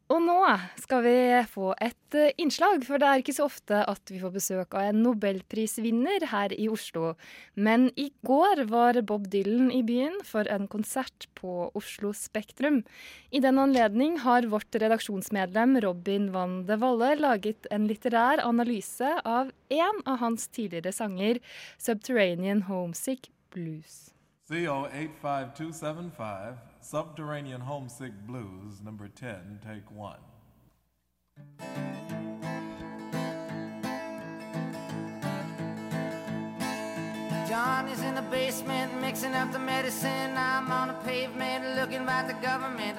Og 0.10 0.24
nå 0.26 0.39
skal 0.82 1.04
vi 1.06 1.17
få 1.52 1.67
et 1.86 2.15
eh, 2.17 2.32
innslag, 2.41 2.82
for 2.88 2.98
det 2.98 3.06
er 3.06 3.22
ikke 3.22 3.36
så 3.38 3.45
ofte 3.45 3.82
at 3.86 4.10
vi 4.10 4.17
får 4.17 4.32
besøk 4.34 4.74
av 4.74 4.88
en 4.89 5.04
nobelprisvinner 5.06 6.26
her 6.32 6.56
i 6.56 6.65
Oslo. 6.72 7.12
Men 7.54 7.91
i 7.93 8.08
går 8.26 8.63
var 8.72 8.98
Bob 9.06 9.28
Dylan 9.30 9.69
i 9.69 9.84
byen 9.86 10.17
for 10.26 10.50
en 10.50 10.65
konsert 10.72 11.28
på 11.38 11.69
Oslo 11.78 12.10
Spektrum. 12.17 12.82
I 13.30 13.43
den 13.43 13.62
anledning 13.62 14.17
har 14.26 14.50
vårt 14.50 14.74
redaksjonsmedlem 14.82 15.78
Robin 15.86 16.32
van 16.34 16.63
de 16.65 16.80
Valle 16.82 17.13
laget 17.19 17.69
en 17.69 17.86
litterær 17.89 18.41
analyse 18.48 19.13
av 19.22 19.54
en 19.69 20.02
av 20.10 20.24
hans 20.26 20.50
tidligere 20.50 20.95
sanger, 20.95 21.38
'Subterranean 21.78 22.65
Homesick 22.65 23.30
Blues'. 23.54 24.10
CO 24.50 24.89
85275 24.89 26.69
Subterranean 26.82 27.62
Homesick 27.62 28.13
Blues, 28.26 28.82
number 28.82 29.10
10, 29.10 29.60
take 29.65 29.92
one. 29.92 30.20
John 37.48 37.88
is 37.89 38.02
in 38.02 38.15
the 38.15 38.24
basement 38.32 39.02
mixing 39.02 39.34
up 39.34 39.52
the 39.52 39.60
medicine. 39.60 40.38
I'm 40.38 40.72
on 40.72 40.88
the 40.88 40.94
pavement 41.04 41.76
looking 41.76 42.08
at 42.08 42.28
the 42.28 42.48
government. 42.48 42.98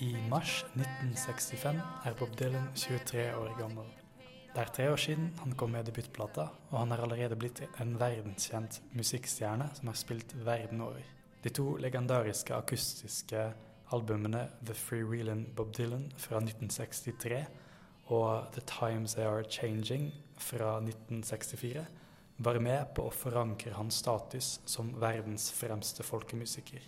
I 0.00 0.16
mars 0.28 0.64
1965 0.74 1.80
er 2.04 2.14
Bob 2.18 2.38
Dylan 2.38 2.68
23 2.74 3.36
år 3.36 3.58
gammel. 3.58 3.84
Det 4.54 4.60
er 4.60 4.64
tre 4.64 4.90
år 4.92 4.96
siden 4.96 5.34
han 5.38 5.52
kom 5.52 5.70
med 5.70 5.84
debutplata, 5.84 6.48
og 6.70 6.78
han 6.78 6.92
er 6.92 7.02
allerede 7.02 7.36
blitt 7.36 7.62
en 7.80 8.00
verdenskjent 8.00 8.82
musikkstjerne 8.92 9.70
som 9.74 9.88
har 9.88 9.94
spilt 9.94 10.34
verden 10.46 10.80
over. 10.80 11.21
De 11.42 11.50
to 11.50 11.76
legendariske 11.82 12.54
akustiske 12.54 13.52
albumene 13.92 14.44
The 14.64 14.74
Freewheelin' 14.74 15.48
Bob 15.56 15.72
Dylan 15.76 16.12
fra 16.16 16.38
1963 16.38 17.44
og 18.14 18.52
The 18.52 18.62
Times 18.66 19.14
They 19.14 19.26
Are 19.26 19.44
Changing 19.50 20.12
fra 20.38 20.76
1964 20.78 21.84
var 22.38 22.58
med 22.62 22.94
på 22.94 23.06
å 23.06 23.14
forankre 23.14 23.74
hans 23.74 23.98
status 24.02 24.60
som 24.66 24.92
verdens 25.00 25.50
fremste 25.54 26.06
folkemusiker. 26.06 26.82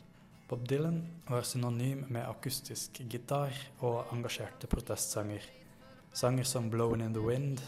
Bob 0.48 0.68
Dylan 0.68 1.00
var 1.28 1.42
synonym 1.42 2.04
med 2.08 2.26
akustisk 2.28 3.00
gitar 3.10 3.54
og 3.80 4.12
engasjerte 4.12 4.70
protestsanger. 4.70 5.42
Sanger 6.12 6.44
som 6.44 6.70
'Blown 6.70 7.00
in 7.00 7.14
the 7.14 7.20
Wind', 7.20 7.62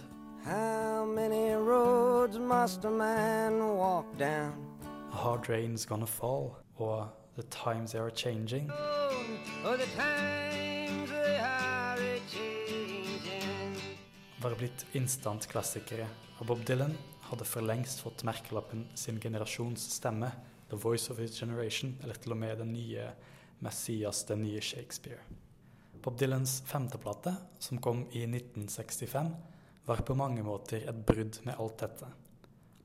How 0.44 1.04
many 1.04 1.54
roads 1.54 2.38
must 2.38 2.84
a 2.84 2.90
man 2.90 3.58
walk 3.58 4.06
down? 4.18 4.54
Hard 5.10 5.48
Rain's 5.48 5.84
Gonna 5.84 6.06
Fall 6.06 6.65
og 6.76 7.08
The 7.36 7.42
Times 7.50 7.92
They 7.92 8.00
Are 8.00 8.10
Changing 8.10 8.70
Oh, 8.70 9.76
the 9.76 9.86
times 9.96 11.10
they 11.10 11.38
are 11.38 11.98
a-changing. 11.98 13.76
var 14.42 14.54
blitt 14.54 14.84
instant-klassikere, 14.94 16.06
og 16.38 16.46
Bob 16.46 16.60
Dylan 16.68 16.92
hadde 17.30 17.46
for 17.48 17.64
lengst 17.66 18.02
fått 18.04 18.22
merkelappen 18.28 18.84
sin 18.94 19.18
generasjons 19.20 19.88
stemme, 19.96 20.30
The 20.70 20.78
Voice 20.78 21.10
of 21.10 21.18
His 21.18 21.38
Generation, 21.40 21.96
eller 22.02 22.14
til 22.14 22.32
og 22.32 22.38
med 22.38 22.58
den 22.60 22.72
nye 22.72 23.08
Messias, 23.64 24.24
den 24.28 24.44
nye 24.44 24.60
Shakespeare. 24.60 25.18
Bob 26.02 26.20
Dylans 26.20 26.60
femteplate, 26.66 27.32
som 27.58 27.80
kom 27.82 28.04
i 28.12 28.22
1965, 28.28 29.32
var 29.86 30.02
på 30.06 30.14
mange 30.14 30.44
måter 30.46 30.86
et 30.86 31.02
brudd 31.06 31.40
med 31.46 31.58
alt 31.58 31.80
dette. 31.80 32.06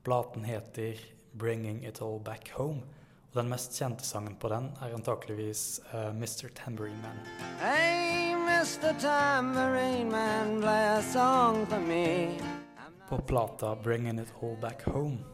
Platen 0.02 0.44
heter 0.44 0.98
'Bringing 1.36 1.86
It 1.86 2.02
All 2.02 2.18
Back 2.20 2.50
Home', 2.56 2.82
og 3.32 3.38
den 3.40 3.48
mest 3.48 3.78
kjente 3.80 4.04
sangen 4.04 4.34
på 4.36 4.50
den 4.52 4.66
er 4.84 4.92
antakeligvis 4.92 5.80
uh, 5.88 6.12
'Mr. 6.12 6.50
Tambourine 6.52 7.00
Man'. 7.00 7.22
Hey, 7.62 8.34
Mr. 8.36 8.92
Tambourine 9.00 10.10
Man, 10.10 10.60
play 10.60 10.88
a 10.98 11.02
song 11.02 11.64
for 11.66 11.80
me. 11.80 12.36
På 13.08 13.18
plata 13.18 13.74
'Bringing 13.74 14.20
It 14.20 14.34
All 14.42 14.56
Back 14.60 14.84
Home' 14.84 15.24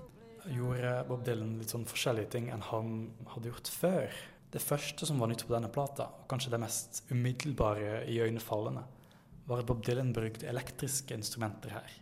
gjorde 0.47 1.05
Bob 1.09 1.25
Dylan 1.27 1.59
litt 1.59 1.75
sånn 1.75 1.89
forskjellige 1.91 2.31
ting 2.37 2.49
enn 2.55 2.63
han 2.71 3.11
hadde 3.35 3.51
gjort 3.51 3.69
før. 3.69 4.15
Det 4.55 4.63
første 4.63 5.07
som 5.07 5.19
var 5.19 5.33
nytt 5.33 5.43
på 5.49 5.57
denne 5.57 5.69
plata, 5.69 6.07
og 6.23 6.31
kanskje 6.31 6.55
det 6.55 6.63
mest 6.63 7.03
umiddelbare 7.11 8.05
iøynefallende, 8.07 8.85
var 9.51 9.59
at 9.59 9.67
Bob 9.67 9.83
Dylan 9.83 10.15
brukte 10.15 10.47
elektriske 10.47 11.19
instrumenter 11.19 11.75
her. 11.75 11.99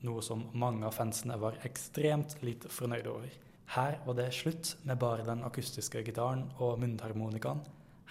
Noe 0.00 0.24
som 0.24 0.48
mange 0.56 0.86
av 0.88 0.96
fansene 0.96 1.36
var 1.36 1.60
ekstremt 1.68 2.38
lite 2.40 2.72
fornøyde 2.72 3.12
over. 3.12 3.42
Her 3.74 3.98
var 4.06 4.14
det 4.14 4.28
slutt 4.34 4.76
med 4.86 4.98
bare 5.02 5.24
den 5.26 5.42
akustiske 5.44 6.02
gitaren 6.06 6.46
og 6.62 6.78
munnharmonikaen. 6.80 7.64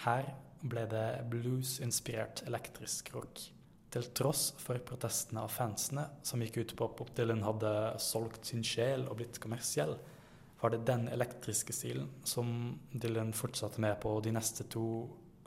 Her 0.03 0.33
ble 0.65 0.83
det 0.91 1.07
blues-inspirert 1.31 2.43
elektrisk 2.49 3.13
rock. 3.15 3.39
Til 3.95 4.09
tross 4.17 4.49
for 4.59 4.81
protestene 4.83 5.45
av 5.45 5.53
fansene, 5.55 6.03
som 6.27 6.41
gikk 6.43 6.57
ut 6.59 6.75
på 6.75 6.89
at 6.89 6.97
Bob 6.99 7.13
Dylan 7.15 7.45
hadde 7.45 7.71
solgt 8.03 8.49
sin 8.49 8.65
sjel 8.65 9.05
og 9.07 9.21
blitt 9.21 9.39
kommersiell, 9.39 9.95
var 10.59 10.73
det 10.73 10.85
den 10.87 11.07
elektriske 11.13 11.73
stilen 11.75 12.09
som 12.27 12.49
Dylan 12.91 13.31
fortsatte 13.35 13.79
med 13.83 13.99
på 14.03 14.17
de 14.25 14.33
neste 14.35 14.65
to 14.71 14.85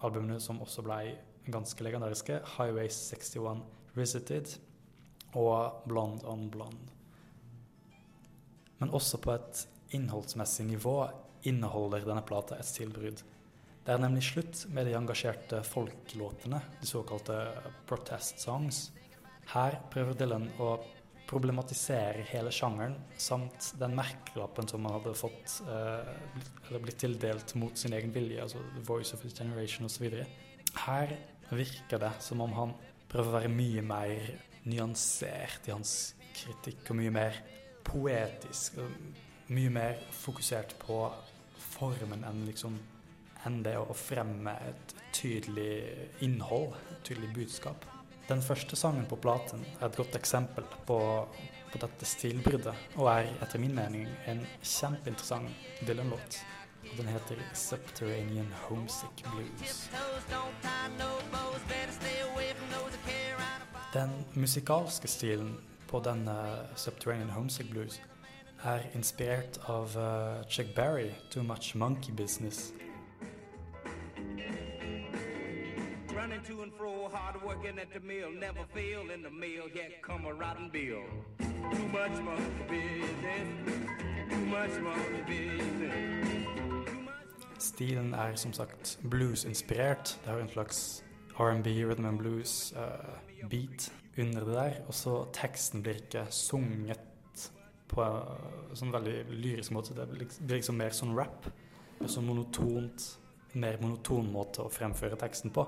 albumene, 0.04 0.38
som 0.40 0.62
også 0.62 0.84
ble 0.86 1.00
ganske 1.48 1.84
legendariske, 1.84 2.40
'Highway 2.44 2.88
61 2.88 3.64
Visited' 3.96 4.58
og 5.34 5.82
'Blonde 5.88 6.24
on 6.24 6.50
Blonde'. 6.50 6.92
Men 8.78 8.90
også 8.90 9.18
på 9.18 9.32
et 9.32 9.68
innholdsmessig 9.96 10.66
nivå 10.66 10.98
inneholder 11.48 12.06
denne 12.06 12.24
plata 12.26 12.58
et 12.58 12.68
stilbrudd. 12.68 13.22
Det 13.84 13.94
er 13.94 14.02
nemlig 14.02 14.26
slutt 14.26 14.66
med 14.74 14.84
de 14.84 14.96
engasjerte 14.98 15.62
folklåtene, 15.64 16.60
de 16.80 16.86
såkalte 16.86 17.38
protest 17.88 18.42
songs. 18.44 18.90
Her 19.54 19.78
prøver 19.88 20.18
Dylan 20.18 20.44
å 20.60 20.74
problematisere 21.28 22.24
hele 22.30 22.52
sjangeren, 22.52 22.96
samt 23.20 23.72
den 23.80 23.96
merkelappen 23.96 24.68
som 24.68 24.84
han 24.84 24.98
hadde 24.98 25.14
fått, 25.16 25.60
eh, 25.64 26.12
eller 26.68 26.84
blitt 26.84 27.00
tildelt 27.00 27.54
mot 27.60 27.76
sin 27.78 27.92
egen 27.96 28.12
vilje, 28.12 28.42
altså 28.42 28.60
The 28.74 28.84
Voice 28.84 29.14
of 29.14 29.24
His 29.24 29.36
Generation 29.36 29.88
osv. 29.88 30.24
Her 30.86 31.16
virker 31.50 31.98
det 31.98 32.12
som 32.24 32.40
om 32.44 32.52
han 32.56 32.74
prøver 33.08 33.28
å 33.28 33.38
være 33.38 33.52
mye 33.52 33.82
mer 33.84 34.30
nyansert 34.68 35.68
i 35.68 35.72
hans 35.72 36.14
kritikk, 36.36 36.90
og 36.90 37.00
mye 37.00 37.12
mer 37.12 37.40
poetisk. 37.84 38.80
Mye 39.48 39.70
mer 39.72 40.00
fokusert 40.12 40.74
på 40.78 40.96
formen 41.56 42.24
enn 42.28 42.42
liksom 42.44 42.74
enn 43.48 43.62
det 43.64 43.78
å 43.80 43.94
fremme 43.96 44.52
et 44.66 44.90
tydelig 45.16 46.18
innhold, 46.26 46.74
et 46.92 47.00
tydelig 47.08 47.30
budskap. 47.32 47.86
Den 48.28 48.42
første 48.44 48.76
sangen 48.76 49.06
på 49.08 49.16
platen 49.16 49.62
er 49.78 49.86
et 49.86 49.96
godt 49.96 50.18
eksempel 50.18 50.66
på, 50.90 50.98
på 51.72 51.80
dette 51.80 52.08
stilbruddet, 52.10 52.74
og 52.98 53.08
er 53.08 53.30
etter 53.38 53.62
min 53.62 53.72
mening 53.78 54.10
en 54.28 54.42
kjempeinteressant 54.60 55.48
Dylan-låt. 55.88 56.42
Den 56.98 57.08
heter 57.08 57.40
'Subterranean 57.54 58.52
Homesick 58.66 59.24
Blues'. 59.24 59.88
Den 63.94 64.12
musikalske 64.34 65.08
stilen 65.08 65.56
på 65.88 66.04
denne 66.04 66.36
Subterranean 66.76 67.30
Homesick 67.30 67.70
Blues 67.70 68.00
er 68.64 68.80
inspirert 68.94 69.60
av 69.68 69.96
uh, 69.96 70.46
Chuck 70.48 70.74
Berry, 70.74 71.10
'Too 71.30 71.42
Much 71.42 71.74
Monkey 71.74 72.12
Business'. 72.12 72.72
Running 76.16 76.42
to 76.44 76.62
and 76.62 76.72
fro, 76.78 77.08
hard 77.08 77.42
working 77.44 77.78
at 77.78 77.88
the 77.92 78.00
mill, 78.00 78.30
never 78.30 78.64
fail 78.74 79.10
in 79.14 79.22
the 79.22 79.30
mill, 79.30 79.68
yet 79.74 80.02
come 80.02 80.26
a 80.26 80.32
rotten 80.32 80.70
bill. 80.70 81.04
Too 81.38 81.88
much 81.88 82.22
monkey 82.22 82.64
business, 82.68 83.48
too 84.30 84.46
much 84.46 84.80
monkey 84.80 85.22
business. 85.26 86.28
Stilen 87.58 88.14
er 88.14 88.34
som 88.34 88.52
sagt 88.52 88.98
blues-inspirert. 89.10 90.18
Det 90.24 90.32
har 90.32 90.38
en 90.38 90.48
slags 90.48 91.04
R&B, 91.38 91.66
rhythm 91.66 92.04
and 92.04 92.18
blues, 92.18 92.74
uh, 92.76 93.48
beat 93.48 93.92
under 94.18 94.44
det 94.44 94.54
der. 94.54 94.72
Og 94.86 94.94
så 94.94 95.26
teksten 95.32 95.82
blir 95.82 95.94
ikke 95.94 96.26
sunget 96.30 97.07
på 97.88 98.04
en 98.04 98.76
sånn 98.76 98.92
veldig 98.92 99.16
lyrisk 99.32 99.72
måte. 99.74 99.96
Det 99.96 100.06
blir 100.10 100.24
liksom, 100.24 100.48
liksom 100.52 100.78
mer 100.80 100.94
sånn 100.96 101.16
rap. 101.16 101.48
Mer 101.98 102.12
sånn 102.12 102.28
monotont, 102.28 103.06
mer 103.58 103.78
monoton 103.82 104.28
måte 104.32 104.64
å 104.64 104.72
fremføre 104.72 105.18
teksten 105.20 105.54
på. 105.54 105.64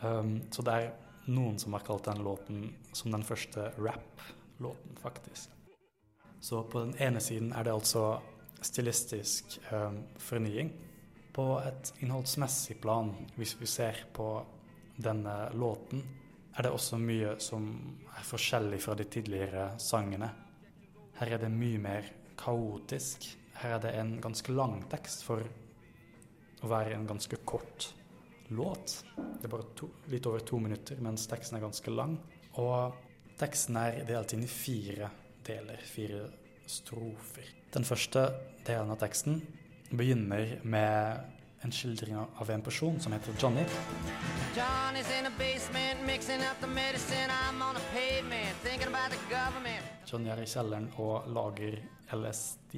Um, 0.00 0.38
så 0.50 0.64
det 0.64 0.76
er 0.76 0.92
noen 1.30 1.58
som 1.60 1.74
har 1.76 1.84
kalt 1.84 2.08
den 2.08 2.22
låten 2.24 2.62
som 2.96 3.12
den 3.12 3.26
første 3.26 3.70
rap-låten, 3.78 4.96
faktisk. 5.02 5.50
Så 6.40 6.62
på 6.64 6.86
den 6.86 6.94
ene 7.02 7.20
siden 7.20 7.52
er 7.52 7.66
det 7.66 7.74
altså 7.74 8.04
stilistisk 8.64 9.58
um, 9.72 10.00
fornying. 10.18 10.72
På 11.32 11.60
et 11.62 11.92
innholdsmessig 12.00 12.80
plan, 12.80 13.12
hvis 13.36 13.54
vi 13.60 13.68
ser 13.68 14.06
på 14.16 14.32
denne 15.00 15.36
låten, 15.54 16.02
er 16.56 16.66
det 16.66 16.72
også 16.74 16.98
mye 17.00 17.36
som 17.40 17.68
er 18.10 18.24
forskjellig 18.26 18.80
fra 18.82 18.96
de 18.98 19.06
tidligere 19.08 19.68
sangene. 19.80 20.30
Her 21.20 21.34
er 21.36 21.42
det 21.42 21.50
mye 21.52 21.76
mer 21.76 22.06
kaotisk. 22.40 23.26
Her 23.60 23.74
er 23.76 23.80
det 23.84 23.90
en 24.00 24.14
ganske 24.24 24.54
lang 24.56 24.78
tekst 24.88 25.20
for 25.26 25.44
å 26.64 26.70
være 26.70 26.94
en 26.96 27.04
ganske 27.08 27.36
kort 27.44 27.90
låt. 28.48 29.02
Det 29.36 29.44
er 29.44 29.52
bare 29.52 29.66
to, 29.76 29.90
litt 30.08 30.24
over 30.30 30.40
to 30.40 30.56
minutter, 30.64 30.96
mens 31.04 31.26
teksten 31.28 31.58
er 31.58 31.66
ganske 31.66 31.92
lang. 31.92 32.16
Og 32.56 32.96
teksten 33.40 33.76
er 33.76 34.00
delt 34.08 34.32
inn 34.32 34.46
i 34.46 34.48
fire 34.48 35.10
deler, 35.44 35.84
fire 35.84 36.22
strofer. 36.64 37.52
Den 37.76 37.84
første 37.84 38.24
delen 38.64 38.92
av 38.94 39.02
teksten 39.04 39.42
begynner 39.92 40.56
med 40.64 41.39
en 41.60 41.72
skildring 41.72 42.16
av 42.16 42.50
en 42.50 42.62
person 42.62 43.00
som 43.00 43.12
heter 43.12 43.32
Johnny. 43.38 43.64
Johnny 50.06 50.30
er 50.30 50.42
i 50.42 50.46
kjelleren 50.46 50.88
og 50.96 51.28
lager 51.28 51.76
LSD. 52.16 52.76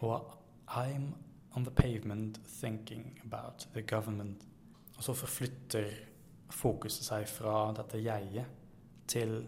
Og 0.00 0.38
I'm 0.68 1.12
on 1.54 1.64
the 1.64 1.70
pavement 1.70 2.40
thinking 2.60 3.20
about 3.24 3.68
the 3.74 3.82
government. 3.82 4.46
Og 4.96 5.04
så 5.04 5.14
forflytter 5.14 5.92
fokuset 6.50 7.04
seg 7.04 7.28
fra 7.28 7.72
dette 7.76 8.00
jeget 8.00 8.46
til 9.08 9.42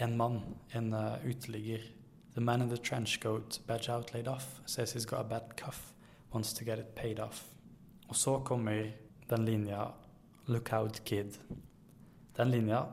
en 0.00 0.16
mann, 0.16 0.40
en 0.74 0.92
uh, 0.94 1.20
uteligger. 1.28 1.84
The 2.34 2.40
man 2.40 2.62
in 2.62 2.68
the 2.68 2.78
trench 2.78 3.20
coat, 3.20 3.60
badge 3.66 3.92
out 3.92 4.14
laid 4.14 4.28
off, 4.28 4.60
says 4.66 4.92
he's 4.92 5.04
got 5.04 5.20
a 5.20 5.28
bad 5.28 5.56
cuff, 5.56 5.92
wants 6.32 6.52
to 6.54 6.64
get 6.64 6.78
it 6.78 6.94
paid 6.94 7.20
off. 7.20 7.51
Og 8.12 8.16
så 8.16 8.38
kommer 8.44 8.90
den 9.28 9.44
linja 9.44 9.86
'Look 10.46 10.72
out, 10.72 11.04
kid'. 11.04 11.38
Den 12.36 12.50
linja 12.50 12.84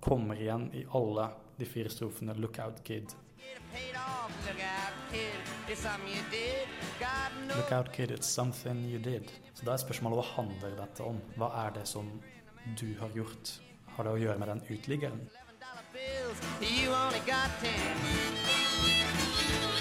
kommer 0.00 0.34
igjen 0.34 0.74
i 0.74 0.86
alle 0.94 1.28
de 1.58 1.66
fire 1.66 1.88
strofene 1.88 2.34
'Look 2.34 2.58
out, 2.58 2.84
kid'. 2.84 3.14
Look 7.56 7.72
out, 7.72 7.92
kid, 7.92 8.10
it's 8.10 8.22
something 8.22 8.90
you 8.90 8.98
did. 8.98 9.30
Så 9.54 9.64
da 9.64 9.72
er 9.72 9.76
spørsmålet 9.76 10.16
hva 10.16 10.42
handler 10.42 10.76
dette 10.76 11.04
om? 11.04 11.20
Hva 11.36 11.66
er 11.66 11.70
det 11.70 11.88
som 11.88 12.22
du 12.80 12.94
har 12.98 13.08
gjort? 13.14 13.60
Har 13.86 14.04
det 14.04 14.12
å 14.12 14.16
gjøre 14.16 14.38
med 14.38 14.48
den 14.48 14.62
uteliggeren? 14.70 15.30
You 16.60 16.90
only 16.90 17.22
got 17.30 17.50
ten. 17.62 19.73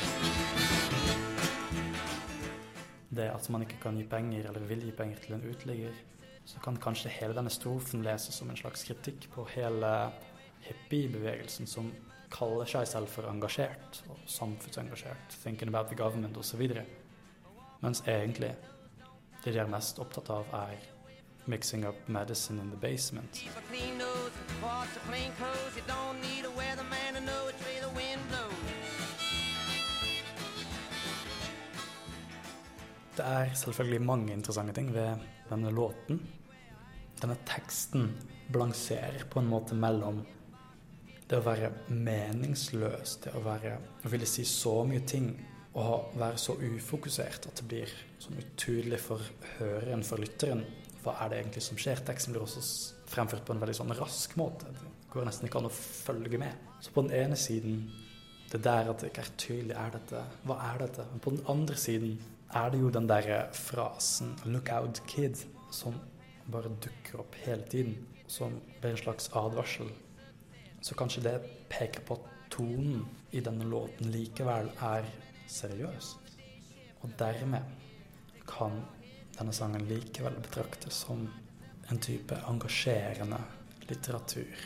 Det 3.16 3.30
at 3.32 3.50
man 3.54 3.66
ikke 3.66 3.80
kan 3.84 3.98
gi 3.98 4.06
penger 4.10 4.50
eller 4.50 4.66
vil 4.70 4.84
gi 4.86 4.92
penger 4.96 5.22
til 5.24 5.38
en 5.38 5.46
uteligger, 5.50 5.94
så 6.46 6.60
kan 6.64 6.78
kanskje 6.78 7.12
hele 7.20 7.36
denne 7.38 7.52
strofen 7.54 8.04
leses 8.04 8.36
som 8.36 8.50
en 8.50 8.60
slags 8.60 8.84
kritikk 8.88 9.30
på 9.36 9.46
hele 9.56 9.92
hippiebevegelsen 10.68 11.68
som 11.68 11.92
kaller 12.34 12.68
seg 12.70 12.88
selv 12.90 13.12
for 13.14 13.30
engasjert 13.30 14.02
og 14.10 14.20
samfunnsengasjert, 14.28 15.38
thinking 15.44 15.70
about 15.70 15.88
the 15.88 15.96
government 15.96 16.38
osv. 16.38 16.66
Mens 17.84 18.04
egentlig 18.08 18.56
det 19.44 19.54
de 19.54 19.60
er 19.60 19.68
mest 19.68 20.00
opptatt 20.00 20.30
av, 20.32 20.48
er 20.56 20.80
mixing 21.46 21.86
up 21.86 22.08
medicine 22.08 22.62
in 22.62 22.70
the 22.72 22.78
basement. 22.78 23.44
Det 33.14 33.26
er 33.26 33.52
selvfølgelig 33.54 34.02
mange 34.02 34.34
interessante 34.34 34.74
ting 34.74 34.88
ved 34.94 35.22
denne 35.50 35.72
låten. 35.74 36.22
Denne 37.22 37.36
teksten 37.46 38.08
balanserer 38.54 39.28
på 39.30 39.40
en 39.40 39.50
måte 39.52 39.78
mellom 39.78 40.24
det 41.30 41.38
å 41.38 41.46
være 41.46 41.70
meningsløs, 41.94 43.20
det 43.24 43.34
å 43.38 43.44
være 43.46 43.76
å 44.04 44.12
ville 44.12 44.28
si 44.30 44.46
så 44.50 44.80
mye 44.88 45.06
ting 45.08 45.30
og 45.80 46.14
være 46.20 46.38
så 46.42 46.56
ufokusert 46.58 47.48
at 47.50 47.62
det 47.62 47.68
blir 47.70 47.94
sånn 48.22 48.38
utydelig 48.42 49.00
for 49.02 49.22
høreren, 49.58 50.04
for 50.06 50.22
lytteren. 50.22 50.66
Hva 51.04 51.16
er 51.24 51.32
det 51.32 51.40
egentlig 51.42 51.64
som 51.66 51.80
skjer? 51.80 52.02
Teksten 52.06 52.36
blir 52.36 52.46
også 52.46 52.62
fremført 53.10 53.46
på 53.46 53.56
en 53.56 53.62
veldig 53.62 53.78
sånn 53.78 53.96
rask 53.98 54.36
måte. 54.40 54.70
Det 54.74 55.14
går 55.14 55.30
nesten 55.30 55.50
ikke 55.50 55.62
an 55.62 55.70
å 55.70 55.74
følge 55.74 56.42
med. 56.42 56.70
Så 56.82 56.94
på 56.94 57.06
den 57.06 57.16
ene 57.24 57.38
siden 57.40 57.88
det 58.54 58.62
der 58.64 58.90
at 58.92 59.02
det 59.02 59.10
ikke 59.10 59.24
er 59.26 59.36
tydelig, 59.42 59.76
er 59.76 59.94
dette, 59.96 60.20
hva 60.46 60.60
er 60.70 60.84
dette? 60.84 61.06
Men 61.12 61.22
på 61.26 61.32
den 61.34 61.46
andre 61.50 61.78
siden 61.80 62.18
er 62.54 62.70
det 62.70 62.82
jo 62.84 62.92
den 62.94 63.10
derre 63.10 63.48
frasen 63.58 64.36
'look 64.46 64.70
out, 64.72 65.02
kid', 65.08 65.46
som 65.72 65.96
bare 66.52 66.70
dukker 66.70 67.20
opp 67.20 67.36
hele 67.46 67.66
tiden, 67.70 67.98
som 68.28 68.60
blir 68.82 68.92
en 68.92 68.98
slags 68.98 69.30
advarsel. 69.34 69.90
Så 70.82 70.96
kanskje 70.96 71.24
det 71.24 71.42
peker 71.70 72.06
på 72.06 72.14
at 72.14 72.30
tonen 72.52 73.08
i 73.32 73.40
denne 73.40 73.66
låten 73.66 74.12
likevel 74.12 74.70
er 74.82 75.10
seriøs. 75.48 76.18
Og 77.02 77.10
dermed 77.20 77.62
kan 78.48 78.84
denne 79.40 79.54
sangen 79.54 79.88
likevel 79.90 80.36
betraktes 80.36 80.94
som 80.94 81.28
en 81.90 82.00
type 82.00 82.38
engasjerende 82.48 83.42
litteratur. 83.90 84.58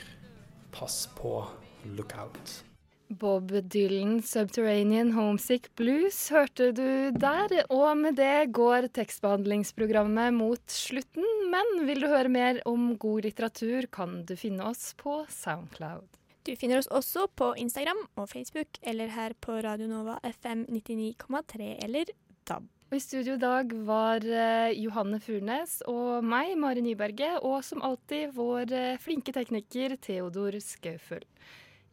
Pass 0.72 1.08
på, 1.16 1.46
look 1.86 2.18
out. 2.18 2.67
Bob 3.10 3.52
Dylan, 3.72 4.20
'Subterranean 4.22 5.14
Homesick 5.16 5.70
Blues', 5.80 6.30
hørte 6.30 6.72
du 6.76 7.12
der. 7.16 7.54
Og 7.72 7.98
med 7.98 8.18
det 8.20 8.52
går 8.52 8.90
tekstbehandlingsprogrammet 8.92 10.36
mot 10.36 10.64
slutten. 10.68 11.26
Men 11.52 11.86
vil 11.88 12.04
du 12.04 12.08
høre 12.12 12.30
mer 12.30 12.60
om 12.66 12.98
god 13.00 13.24
litteratur, 13.24 13.88
kan 13.88 14.26
du 14.28 14.36
finne 14.36 14.68
oss 14.68 14.94
på 15.00 15.22
Soundcloud. 15.32 16.08
Du 16.44 16.56
finner 16.56 16.80
oss 16.80 16.88
også 16.88 17.28
på 17.36 17.54
Instagram 17.60 18.06
og 18.16 18.30
Facebook, 18.30 18.80
eller 18.84 19.12
her 19.12 19.34
på 19.40 19.56
Radio 19.64 19.88
Nova 19.88 20.20
FM 20.24 20.66
99,3 20.72 21.84
eller 21.84 22.12
DAB. 22.48 22.68
Og 22.88 22.96
I 22.96 23.04
studio 23.04 23.34
i 23.36 23.42
dag 23.42 23.74
var 23.88 24.24
eh, 24.24 24.72
Johanne 24.80 25.20
Furnes 25.20 25.82
og 25.92 26.24
meg, 26.24 26.54
Mari 26.56 26.84
Nyberget, 26.86 27.42
og 27.44 27.60
som 27.68 27.84
alltid 27.84 28.32
vår 28.36 28.72
eh, 28.72 29.00
flinke 29.04 29.36
tekniker 29.36 29.98
Theodor 30.00 30.56
Skauføl. 30.64 31.26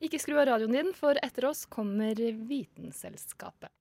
Ikke 0.04 0.18
skru 0.20 0.36
av 0.36 0.44
radioen 0.50 0.74
din, 0.76 0.90
for 0.92 1.16
etter 1.24 1.46
oss 1.48 1.64
kommer 1.72 2.18
Vitenselskapet. 2.18 3.72